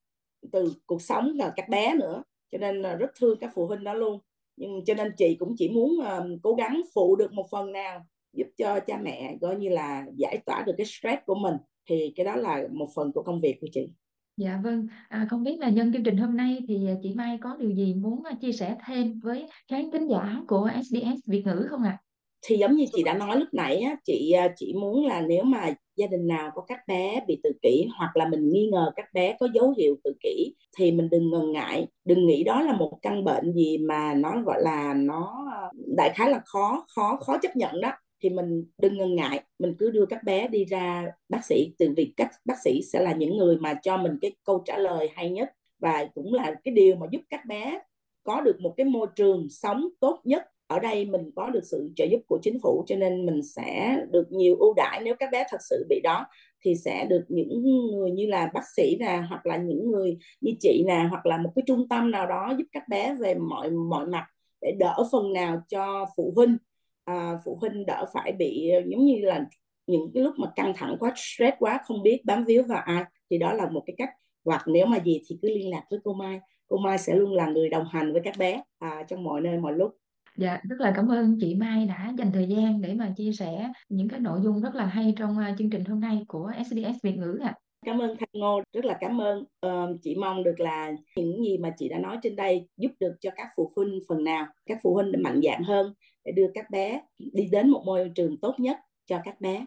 từ 0.52 0.72
cuộc 0.86 1.02
sống 1.02 1.32
và 1.38 1.52
các 1.56 1.68
bé 1.68 1.94
nữa. 1.94 2.22
Cho 2.52 2.58
nên 2.58 2.82
là 2.82 2.94
rất 2.94 3.10
thương 3.20 3.38
các 3.38 3.50
phụ 3.54 3.66
huynh 3.66 3.84
đó 3.84 3.94
luôn. 3.94 4.20
Nhưng 4.56 4.84
cho 4.84 4.94
nên 4.94 5.12
chị 5.16 5.36
cũng 5.38 5.54
chỉ 5.58 5.68
muốn 5.68 5.90
uh, 5.98 6.40
cố 6.42 6.54
gắng 6.54 6.80
phụ 6.94 7.16
được 7.16 7.32
một 7.32 7.46
phần 7.50 7.72
nào 7.72 8.06
giúp 8.36 8.46
cho 8.58 8.80
cha 8.80 8.98
mẹ 9.02 9.36
coi 9.40 9.56
như 9.56 9.68
là 9.68 10.06
giải 10.16 10.38
tỏa 10.46 10.62
được 10.66 10.74
cái 10.78 10.86
stress 10.86 11.22
của 11.26 11.34
mình 11.34 11.54
thì 11.88 12.12
cái 12.16 12.26
đó 12.26 12.36
là 12.36 12.62
một 12.70 12.88
phần 12.94 13.12
của 13.12 13.22
công 13.22 13.40
việc 13.40 13.58
của 13.60 13.68
chị 13.72 13.88
Dạ 14.36 14.60
vâng, 14.64 14.86
à, 15.08 15.26
không 15.30 15.44
biết 15.44 15.56
là 15.60 15.68
nhân 15.68 15.92
chương 15.92 16.04
trình 16.04 16.16
hôm 16.16 16.36
nay 16.36 16.58
thì 16.68 16.88
chị 17.02 17.14
Mai 17.14 17.38
có 17.42 17.56
điều 17.58 17.70
gì 17.70 17.94
muốn 17.94 18.24
à, 18.24 18.32
chia 18.40 18.52
sẻ 18.52 18.76
thêm 18.86 19.20
với 19.22 19.48
khán 19.70 19.90
thính 19.90 20.08
giả 20.08 20.36
của 20.48 20.70
SBS 20.82 21.26
Việt 21.26 21.42
ngữ 21.46 21.66
không 21.70 21.82
ạ? 21.82 21.98
À? 22.00 22.02
Thì 22.46 22.56
giống 22.56 22.76
như 22.76 22.84
chị 22.92 23.02
đã 23.02 23.14
nói 23.14 23.36
lúc 23.36 23.48
nãy 23.52 23.80
á, 23.80 23.96
chị 24.04 24.32
à, 24.32 24.48
chị 24.56 24.74
muốn 24.74 25.06
là 25.06 25.20
nếu 25.20 25.44
mà 25.44 25.74
gia 25.96 26.06
đình 26.06 26.26
nào 26.26 26.50
có 26.54 26.62
các 26.62 26.78
bé 26.86 27.20
bị 27.26 27.40
tự 27.42 27.50
kỷ 27.62 27.86
hoặc 27.98 28.16
là 28.16 28.28
mình 28.28 28.52
nghi 28.52 28.68
ngờ 28.72 28.92
các 28.96 29.04
bé 29.12 29.36
có 29.40 29.48
dấu 29.54 29.74
hiệu 29.78 29.96
tự 30.04 30.12
kỷ 30.22 30.54
thì 30.78 30.92
mình 30.92 31.08
đừng 31.10 31.30
ngần 31.30 31.52
ngại, 31.52 31.86
đừng 32.04 32.26
nghĩ 32.26 32.44
đó 32.44 32.62
là 32.62 32.72
một 32.72 32.98
căn 33.02 33.24
bệnh 33.24 33.52
gì 33.52 33.78
mà 33.78 34.14
nó 34.14 34.42
gọi 34.42 34.62
là 34.62 34.94
nó 34.94 35.46
à, 35.52 35.60
đại 35.96 36.10
khái 36.14 36.30
là 36.30 36.40
khó 36.44 36.86
khó 36.96 37.16
khó 37.20 37.38
chấp 37.42 37.56
nhận 37.56 37.80
đó 37.80 37.92
thì 38.20 38.30
mình 38.30 38.64
đừng 38.78 38.98
ngần 38.98 39.14
ngại, 39.14 39.42
mình 39.58 39.74
cứ 39.78 39.90
đưa 39.90 40.06
các 40.06 40.22
bé 40.24 40.48
đi 40.48 40.64
ra 40.64 41.06
bác 41.28 41.44
sĩ, 41.44 41.74
từ 41.78 41.94
vì 41.96 42.12
các 42.16 42.30
bác 42.44 42.58
sĩ 42.64 42.82
sẽ 42.92 43.00
là 43.00 43.12
những 43.12 43.36
người 43.36 43.56
mà 43.56 43.74
cho 43.82 43.96
mình 43.96 44.12
cái 44.20 44.32
câu 44.44 44.62
trả 44.64 44.78
lời 44.78 45.08
hay 45.14 45.30
nhất 45.30 45.48
và 45.78 46.08
cũng 46.14 46.34
là 46.34 46.54
cái 46.64 46.74
điều 46.74 46.96
mà 46.96 47.06
giúp 47.10 47.20
các 47.30 47.40
bé 47.46 47.80
có 48.22 48.40
được 48.40 48.60
một 48.60 48.74
cái 48.76 48.86
môi 48.86 49.06
trường 49.16 49.48
sống 49.50 49.88
tốt 50.00 50.20
nhất. 50.24 50.44
Ở 50.66 50.78
đây 50.78 51.04
mình 51.04 51.30
có 51.36 51.50
được 51.50 51.64
sự 51.64 51.90
trợ 51.96 52.04
giúp 52.04 52.20
của 52.26 52.38
chính 52.42 52.58
phủ 52.62 52.84
cho 52.86 52.96
nên 52.96 53.26
mình 53.26 53.42
sẽ 53.42 53.96
được 54.10 54.32
nhiều 54.32 54.56
ưu 54.56 54.74
đãi. 54.76 55.00
Nếu 55.04 55.14
các 55.18 55.28
bé 55.32 55.44
thật 55.50 55.60
sự 55.70 55.86
bị 55.88 56.00
đó 56.04 56.26
thì 56.64 56.74
sẽ 56.74 57.06
được 57.10 57.24
những 57.28 57.62
người 57.92 58.10
như 58.10 58.26
là 58.26 58.50
bác 58.54 58.64
sĩ 58.76 58.96
nè, 59.00 59.22
hoặc 59.28 59.46
là 59.46 59.56
những 59.56 59.90
người 59.90 60.18
như 60.40 60.52
chị 60.60 60.84
nè, 60.86 61.06
hoặc 61.10 61.26
là 61.26 61.38
một 61.38 61.52
cái 61.56 61.62
trung 61.66 61.88
tâm 61.88 62.10
nào 62.10 62.26
đó 62.26 62.54
giúp 62.58 62.64
các 62.72 62.88
bé 62.88 63.14
về 63.20 63.34
mọi 63.34 63.70
mọi 63.70 64.06
mặt 64.06 64.26
để 64.60 64.72
đỡ 64.78 64.94
phần 65.12 65.32
nào 65.32 65.62
cho 65.68 66.06
phụ 66.16 66.32
huynh 66.36 66.56
à, 67.06 67.38
phụ 67.44 67.58
huynh 67.60 67.86
đỡ 67.86 68.04
phải 68.14 68.32
bị 68.32 68.70
giống 68.86 69.04
như 69.04 69.16
là 69.20 69.44
những 69.86 70.10
cái 70.14 70.22
lúc 70.22 70.34
mà 70.38 70.46
căng 70.56 70.72
thẳng 70.76 70.96
quá 71.00 71.12
stress 71.16 71.56
quá 71.58 71.80
không 71.84 72.02
biết 72.02 72.22
bám 72.24 72.44
víu 72.44 72.62
vào 72.62 72.82
ai 72.84 73.04
thì 73.30 73.38
đó 73.38 73.52
là 73.52 73.70
một 73.70 73.82
cái 73.86 73.94
cách 73.98 74.10
hoặc 74.44 74.62
nếu 74.66 74.86
mà 74.86 74.98
gì 75.04 75.20
thì 75.26 75.38
cứ 75.42 75.48
liên 75.48 75.70
lạc 75.70 75.82
với 75.90 76.00
cô 76.04 76.14
Mai 76.14 76.40
cô 76.68 76.76
Mai 76.76 76.98
sẽ 76.98 77.14
luôn 77.14 77.32
là 77.32 77.46
người 77.46 77.68
đồng 77.68 77.84
hành 77.90 78.12
với 78.12 78.22
các 78.24 78.34
bé 78.38 78.62
à, 78.78 79.02
trong 79.08 79.24
mọi 79.24 79.40
nơi 79.40 79.58
mọi 79.58 79.72
lúc 79.72 79.96
Dạ, 80.36 80.60
rất 80.68 80.76
là 80.80 80.92
cảm 80.96 81.08
ơn 81.08 81.36
chị 81.40 81.54
Mai 81.54 81.86
đã 81.86 82.12
dành 82.18 82.32
thời 82.32 82.46
gian 82.46 82.82
để 82.82 82.94
mà 82.94 83.12
chia 83.16 83.32
sẻ 83.32 83.72
những 83.88 84.08
cái 84.08 84.20
nội 84.20 84.40
dung 84.42 84.60
rất 84.60 84.74
là 84.74 84.86
hay 84.86 85.14
trong 85.18 85.36
uh, 85.38 85.58
chương 85.58 85.70
trình 85.70 85.84
hôm 85.84 86.00
nay 86.00 86.24
của 86.28 86.52
SBS 86.66 87.02
Việt 87.02 87.16
ngữ 87.16 87.38
ạ. 87.42 87.48
À. 87.48 87.58
Cảm 87.86 87.98
ơn 87.98 88.16
Thanh 88.16 88.28
Ngô, 88.32 88.62
rất 88.72 88.84
là 88.84 88.96
cảm 89.00 89.20
ơn. 89.20 89.44
Uh, 89.66 89.98
chị 90.02 90.14
mong 90.14 90.44
được 90.44 90.60
là 90.60 90.92
những 91.16 91.44
gì 91.44 91.58
mà 91.58 91.74
chị 91.78 91.88
đã 91.88 91.98
nói 91.98 92.18
trên 92.22 92.36
đây 92.36 92.68
giúp 92.76 92.90
được 93.00 93.14
cho 93.20 93.30
các 93.36 93.48
phụ 93.56 93.72
huynh 93.76 93.98
phần 94.08 94.24
nào, 94.24 94.46
các 94.66 94.78
phụ 94.82 94.94
huynh 94.94 95.12
mạnh 95.22 95.40
dạn 95.42 95.62
hơn 95.62 95.94
để 96.26 96.32
đưa 96.32 96.50
các 96.54 96.70
bé 96.70 97.00
đi 97.18 97.48
đến 97.52 97.70
một 97.70 97.82
môi 97.86 98.12
trường 98.14 98.36
tốt 98.40 98.54
nhất 98.60 98.76
cho 99.06 99.20
các 99.24 99.40
bé. 99.40 99.64